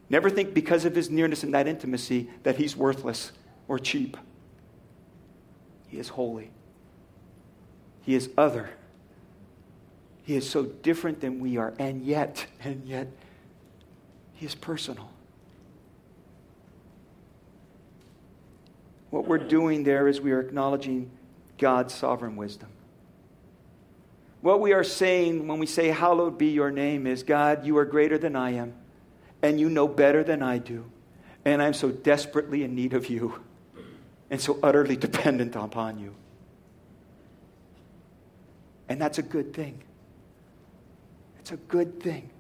never 0.08 0.30
think 0.30 0.54
because 0.54 0.84
of 0.84 0.94
his 0.94 1.10
nearness 1.10 1.42
and 1.42 1.54
that 1.54 1.66
intimacy 1.66 2.28
that 2.42 2.56
he's 2.56 2.76
worthless 2.76 3.32
or 3.68 3.78
cheap. 3.78 4.16
He 5.88 5.98
is 5.98 6.08
holy, 6.08 6.50
he 8.02 8.14
is 8.14 8.30
other. 8.36 8.70
He 10.22 10.34
is 10.34 10.50
so 10.50 10.64
different 10.64 11.20
than 11.20 11.38
we 11.38 11.56
are, 11.56 11.72
and 11.78 12.02
yet, 12.02 12.46
and 12.64 12.84
yet, 12.84 13.06
he 14.34 14.44
is 14.44 14.56
personal. 14.56 15.08
What 19.10 19.28
we're 19.28 19.38
doing 19.38 19.84
there 19.84 20.08
is 20.08 20.20
we 20.20 20.32
are 20.32 20.40
acknowledging 20.40 21.12
God's 21.58 21.94
sovereign 21.94 22.34
wisdom. 22.34 22.70
What 24.40 24.60
we 24.60 24.72
are 24.72 24.84
saying 24.84 25.46
when 25.46 25.58
we 25.58 25.66
say, 25.66 25.88
Hallowed 25.88 26.38
be 26.38 26.48
your 26.48 26.70
name, 26.70 27.06
is 27.06 27.22
God, 27.22 27.64
you 27.64 27.78
are 27.78 27.84
greater 27.84 28.18
than 28.18 28.36
I 28.36 28.54
am, 28.54 28.74
and 29.46 29.60
you 29.60 29.70
know 29.70 29.86
better 29.86 30.24
than 30.24 30.42
I 30.42 30.58
do, 30.58 30.84
and 31.44 31.62
I'm 31.62 31.74
so 31.74 31.90
desperately 31.90 32.64
in 32.64 32.74
need 32.74 32.92
of 32.92 33.08
you, 33.08 33.40
and 34.30 34.40
so 34.40 34.58
utterly 34.62 34.96
dependent 35.08 35.56
upon 35.56 35.98
you. 35.98 36.14
And 38.88 39.00
that's 39.00 39.18
a 39.18 39.22
good 39.22 39.52
thing. 39.52 39.82
It's 41.40 41.52
a 41.52 41.56
good 41.56 42.00
thing. 42.00 42.30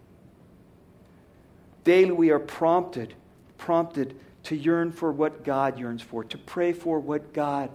Daily 1.84 2.12
we 2.12 2.30
are 2.30 2.40
prompted, 2.40 3.14
prompted 3.58 4.16
to 4.44 4.56
yearn 4.56 4.90
for 4.90 5.12
what 5.12 5.44
God 5.44 5.78
yearns 5.78 6.02
for, 6.02 6.24
to 6.24 6.38
pray 6.38 6.72
for 6.72 6.98
what 6.98 7.32
God 7.32 7.70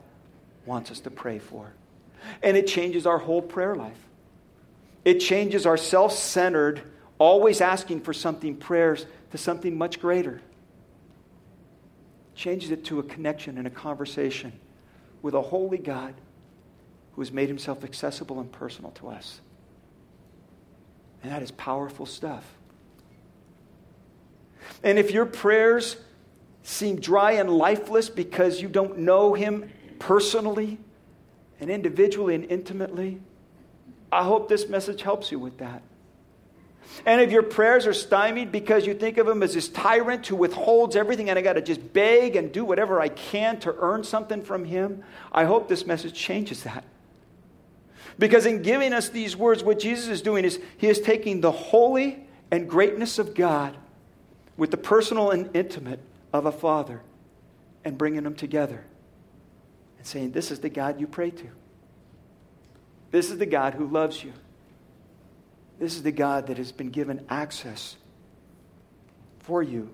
wants 0.65 0.91
us 0.91 1.00
to 1.02 1.10
pray 1.10 1.39
for. 1.39 1.72
And 2.44 2.56
it 2.56 2.67
changes 2.67 3.06
our 3.06 3.17
whole 3.17 3.41
prayer 3.41 3.76
life. 3.76 3.98
It 5.04 5.20
changes 5.20 5.65
our 5.65 5.78
self 5.78 6.13
centered, 6.13 6.82
always 7.22 7.62
asking 7.62 8.02
for 8.02 8.14
something 8.14 8.56
prayers 8.56 9.06
to 9.32 9.38
something 9.38 9.78
much 9.78 10.00
greater. 10.00 10.42
Changes 12.36 12.72
it 12.72 12.86
to 12.86 13.00
a 13.00 13.04
connection 13.04 13.58
and 13.58 13.68
a 13.68 13.70
conversation 13.70 14.54
with 15.22 15.34
a 15.34 15.42
holy 15.42 15.78
God 15.78 16.16
who 17.14 17.22
has 17.22 17.32
made 17.32 17.48
himself 17.48 17.84
accessible 17.84 18.40
and 18.40 18.52
personal 18.52 18.92
to 18.92 19.10
us. 19.10 19.42
And 21.22 21.32
that 21.32 21.44
is 21.44 21.52
powerful 21.52 22.06
stuff. 22.06 22.46
And 24.84 24.98
if 24.98 25.12
your 25.12 25.26
prayers 25.26 25.98
seem 26.64 27.00
dry 27.00 27.34
and 27.34 27.50
lifeless 27.50 28.10
because 28.10 28.62
you 28.62 28.68
don't 28.68 29.00
know 29.00 29.34
him 29.34 29.70
personally 30.00 30.78
and 31.60 31.70
individually 31.70 32.36
and 32.36 32.46
intimately. 32.46 33.20
I 34.12 34.24
hope 34.24 34.50
this 34.50 34.68
message 34.68 35.02
helps 35.02 35.32
you 35.32 35.40
with 35.40 35.58
that. 35.60 35.82
And 37.06 37.21
if 37.21 37.32
your 37.32 37.43
prayers 37.43 37.88
are 37.88 37.93
stymied 37.93 38.51
because 38.51 38.86
you 38.86 38.93
think 38.93 39.17
of 39.17 39.27
him 39.27 39.41
as 39.43 39.54
this 39.54 39.69
tyrant 39.69 40.27
who 40.27 40.36
withholds 40.36 40.95
everything 40.95 41.30
and 41.30 41.39
I 41.39 41.41
got 41.41 41.54
to 41.54 41.62
just 41.62 41.93
beg 41.93 42.36
and 42.36 42.51
do 42.51 42.65
whatever 42.65 42.99
I 42.99 43.10
can 43.10 43.60
to 43.62 43.75
earn 43.80 44.04
something 44.04 44.43
from 44.43 44.65
him, 44.65 45.04
I 45.32 45.45
hope 45.45 45.67
this 45.67 45.86
message 45.86 46.13
changes 46.13 46.63
that. 46.63 46.84
Because 48.19 48.45
in 48.45 48.62
giving 48.62 48.93
us 48.93 49.10
these 49.10 49.36
words, 49.36 49.63
what 49.63 49.80
Jesus 49.80 50.10
is 50.10 50.21
doing 50.21 50.45
is 50.45 50.60
he 50.77 50.88
is 50.88 50.99
taking 50.99 51.41
the 51.41 51.51
holy 51.51 52.27
and 52.51 52.69
greatness 52.69 53.17
of 53.19 53.34
God 53.34 53.77
with 54.58 54.71
the 54.71 54.77
personal 54.77 55.32
and 55.32 55.49
intimate 55.56 55.99
of 56.34 56.45
a 56.45 56.51
father 56.51 57.01
and 57.84 57.97
bringing 57.97 58.23
them 58.23 58.36
together 58.36 58.84
and 59.97 60.06
saying, 60.06 60.32
This 60.32 60.51
is 60.51 60.60
the 60.60 60.69
God 60.69 60.99
you 60.99 61.08
pray 61.08 61.32
to. 61.32 61.47
This 63.12 63.32
is 63.32 63.38
the 63.38 63.45
God 63.45 63.73
who 63.73 63.88
loves 63.88 64.23
you. 64.23 64.34
This 65.82 65.96
is 65.96 66.04
the 66.04 66.12
God 66.12 66.46
that 66.48 66.58
has 66.58 66.72
been 66.72 66.91
given 66.91 67.26
access 67.28 67.96
for 69.39 69.63
you 69.63 69.89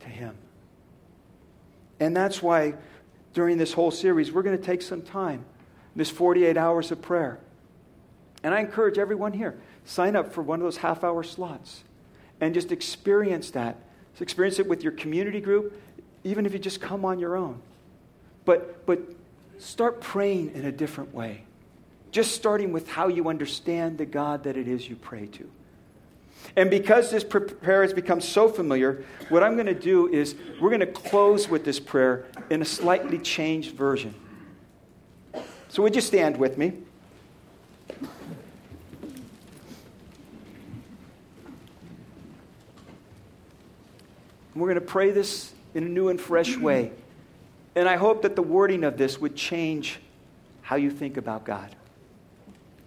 to 0.00 0.06
Him. 0.06 0.36
And 1.98 2.14
that's 2.14 2.42
why 2.42 2.74
during 3.32 3.56
this 3.56 3.72
whole 3.72 3.90
series, 3.90 4.30
we're 4.30 4.42
going 4.42 4.58
to 4.58 4.62
take 4.62 4.82
some 4.82 5.00
time, 5.00 5.46
this 5.96 6.10
48 6.10 6.58
hours 6.58 6.90
of 6.90 7.00
prayer. 7.00 7.38
And 8.42 8.52
I 8.52 8.60
encourage 8.60 8.98
everyone 8.98 9.32
here, 9.32 9.58
sign 9.86 10.16
up 10.16 10.34
for 10.34 10.42
one 10.42 10.60
of 10.60 10.64
those 10.64 10.76
half 10.76 11.02
hour 11.02 11.22
slots 11.22 11.82
and 12.42 12.52
just 12.52 12.70
experience 12.70 13.52
that. 13.52 13.78
Experience 14.20 14.58
it 14.58 14.68
with 14.68 14.82
your 14.82 14.92
community 14.92 15.40
group, 15.40 15.80
even 16.24 16.44
if 16.44 16.52
you 16.52 16.58
just 16.58 16.82
come 16.82 17.06
on 17.06 17.18
your 17.18 17.36
own. 17.36 17.62
But, 18.44 18.84
but 18.84 19.00
start 19.56 20.02
praying 20.02 20.52
in 20.54 20.66
a 20.66 20.72
different 20.72 21.14
way. 21.14 21.44
Just 22.12 22.34
starting 22.34 22.72
with 22.72 22.88
how 22.88 23.08
you 23.08 23.28
understand 23.28 23.98
the 23.98 24.06
God 24.06 24.44
that 24.44 24.56
it 24.56 24.68
is 24.68 24.88
you 24.88 24.96
pray 24.96 25.26
to. 25.26 25.50
And 26.56 26.70
because 26.70 27.10
this 27.10 27.24
prayer 27.24 27.82
has 27.82 27.92
become 27.92 28.20
so 28.20 28.48
familiar, 28.48 29.04
what 29.30 29.42
I'm 29.42 29.54
going 29.54 29.66
to 29.66 29.74
do 29.74 30.08
is 30.08 30.34
we're 30.60 30.70
going 30.70 30.80
to 30.80 30.86
close 30.86 31.48
with 31.48 31.64
this 31.64 31.80
prayer 31.80 32.26
in 32.50 32.62
a 32.62 32.64
slightly 32.64 33.18
changed 33.18 33.74
version. 33.74 34.14
So, 35.68 35.82
would 35.82 35.94
you 35.94 36.02
stand 36.02 36.36
with 36.36 36.58
me? 36.58 36.74
we're 44.62 44.68
going 44.68 44.86
to 44.86 44.92
pray 44.92 45.10
this 45.10 45.52
in 45.74 45.82
a 45.82 45.88
new 45.88 46.08
and 46.08 46.20
fresh 46.20 46.56
way. 46.56 46.92
And 47.74 47.88
I 47.88 47.96
hope 47.96 48.22
that 48.22 48.36
the 48.36 48.42
wording 48.42 48.84
of 48.84 48.96
this 48.96 49.20
would 49.20 49.34
change 49.34 49.98
how 50.60 50.76
you 50.76 50.88
think 50.90 51.16
about 51.16 51.44
God. 51.44 51.74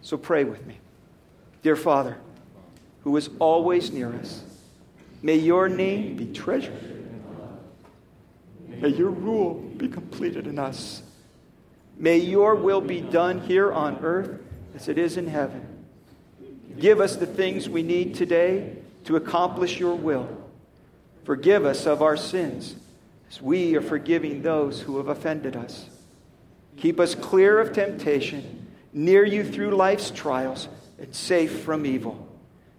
So 0.06 0.18
pray 0.18 0.44
with 0.44 0.64
me. 0.68 0.78
Dear 1.64 1.76
Father, 1.76 2.16
who 3.04 3.18
is 3.18 3.32
always 3.40 3.92
near 3.92 4.14
us, 4.14 4.44
may 5.24 5.34
your 5.34 5.68
name 5.68 6.16
be 6.16 6.28
treasured. 6.28 6.78
May 8.68 8.90
your 8.90 9.10
rule 9.10 9.56
be 9.56 9.88
completed 9.88 10.46
in 10.46 10.60
us. 10.60 11.02
May 11.98 12.20
your 12.20 12.54
will 12.54 12.82
be 12.82 13.02
done 13.02 13.42
here 13.42 13.74
on 13.74 13.98
earth 14.04 14.42
as 14.76 14.88
it 14.88 15.00
is 15.00 15.18
in 15.18 15.26
heaven. 15.26 15.66
Give 16.78 17.02
us 17.02 17.16
the 17.16 17.26
things 17.26 17.68
we 17.68 17.82
need 17.82 18.14
today 18.14 18.76
to 19.06 19.16
accomplish 19.16 19.80
your 19.80 19.96
will. 19.96 20.30
Forgive 21.24 21.66
us 21.66 21.88
of 21.88 22.04
our 22.04 22.16
sins, 22.16 22.76
as 23.28 23.42
we 23.42 23.76
are 23.76 23.82
forgiving 23.82 24.44
those 24.44 24.82
who 24.82 24.98
have 24.98 25.08
offended 25.08 25.56
us. 25.56 25.88
Keep 26.78 27.00
us 27.00 27.16
clear 27.16 27.60
of 27.60 27.74
temptation, 27.74 28.65
near 28.96 29.26
you 29.26 29.44
through 29.44 29.76
life's 29.76 30.10
trials, 30.10 30.70
and 30.98 31.14
safe 31.14 31.64
from 31.64 31.86
evil, 31.86 32.26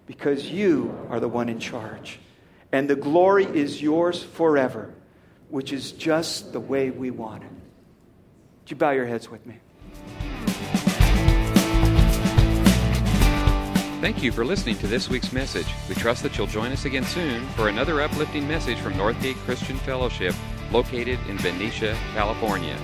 because 0.07 0.49
you 0.49 1.07
are 1.11 1.19
the 1.19 1.27
one 1.27 1.47
in 1.47 1.59
charge. 1.59 2.19
And 2.71 2.89
the 2.89 2.95
glory 2.95 3.45
is 3.45 3.81
yours 3.81 4.23
forever, 4.23 4.91
which 5.49 5.71
is 5.71 5.91
just 5.91 6.51
the 6.51 6.59
way 6.59 6.89
we 6.89 7.11
want 7.11 7.43
it. 7.43 7.51
Would 7.51 8.71
you 8.71 8.75
bow 8.75 8.91
your 8.91 9.05
heads 9.05 9.29
with 9.29 9.45
me? 9.45 9.57
Thank 14.01 14.23
you 14.23 14.31
for 14.31 14.43
listening 14.43 14.77
to 14.77 14.87
this 14.87 15.09
week's 15.09 15.31
message. 15.31 15.67
We 15.87 15.95
trust 15.95 16.23
that 16.23 16.37
you'll 16.37 16.47
join 16.47 16.71
us 16.71 16.85
again 16.85 17.03
soon 17.03 17.45
for 17.49 17.69
another 17.69 18.01
uplifting 18.01 18.47
message 18.47 18.79
from 18.79 18.93
Northgate 18.93 19.35
Christian 19.45 19.77
Fellowship, 19.77 20.33
located 20.71 21.19
in 21.29 21.37
Benicia, 21.37 21.95
California. 22.13 22.77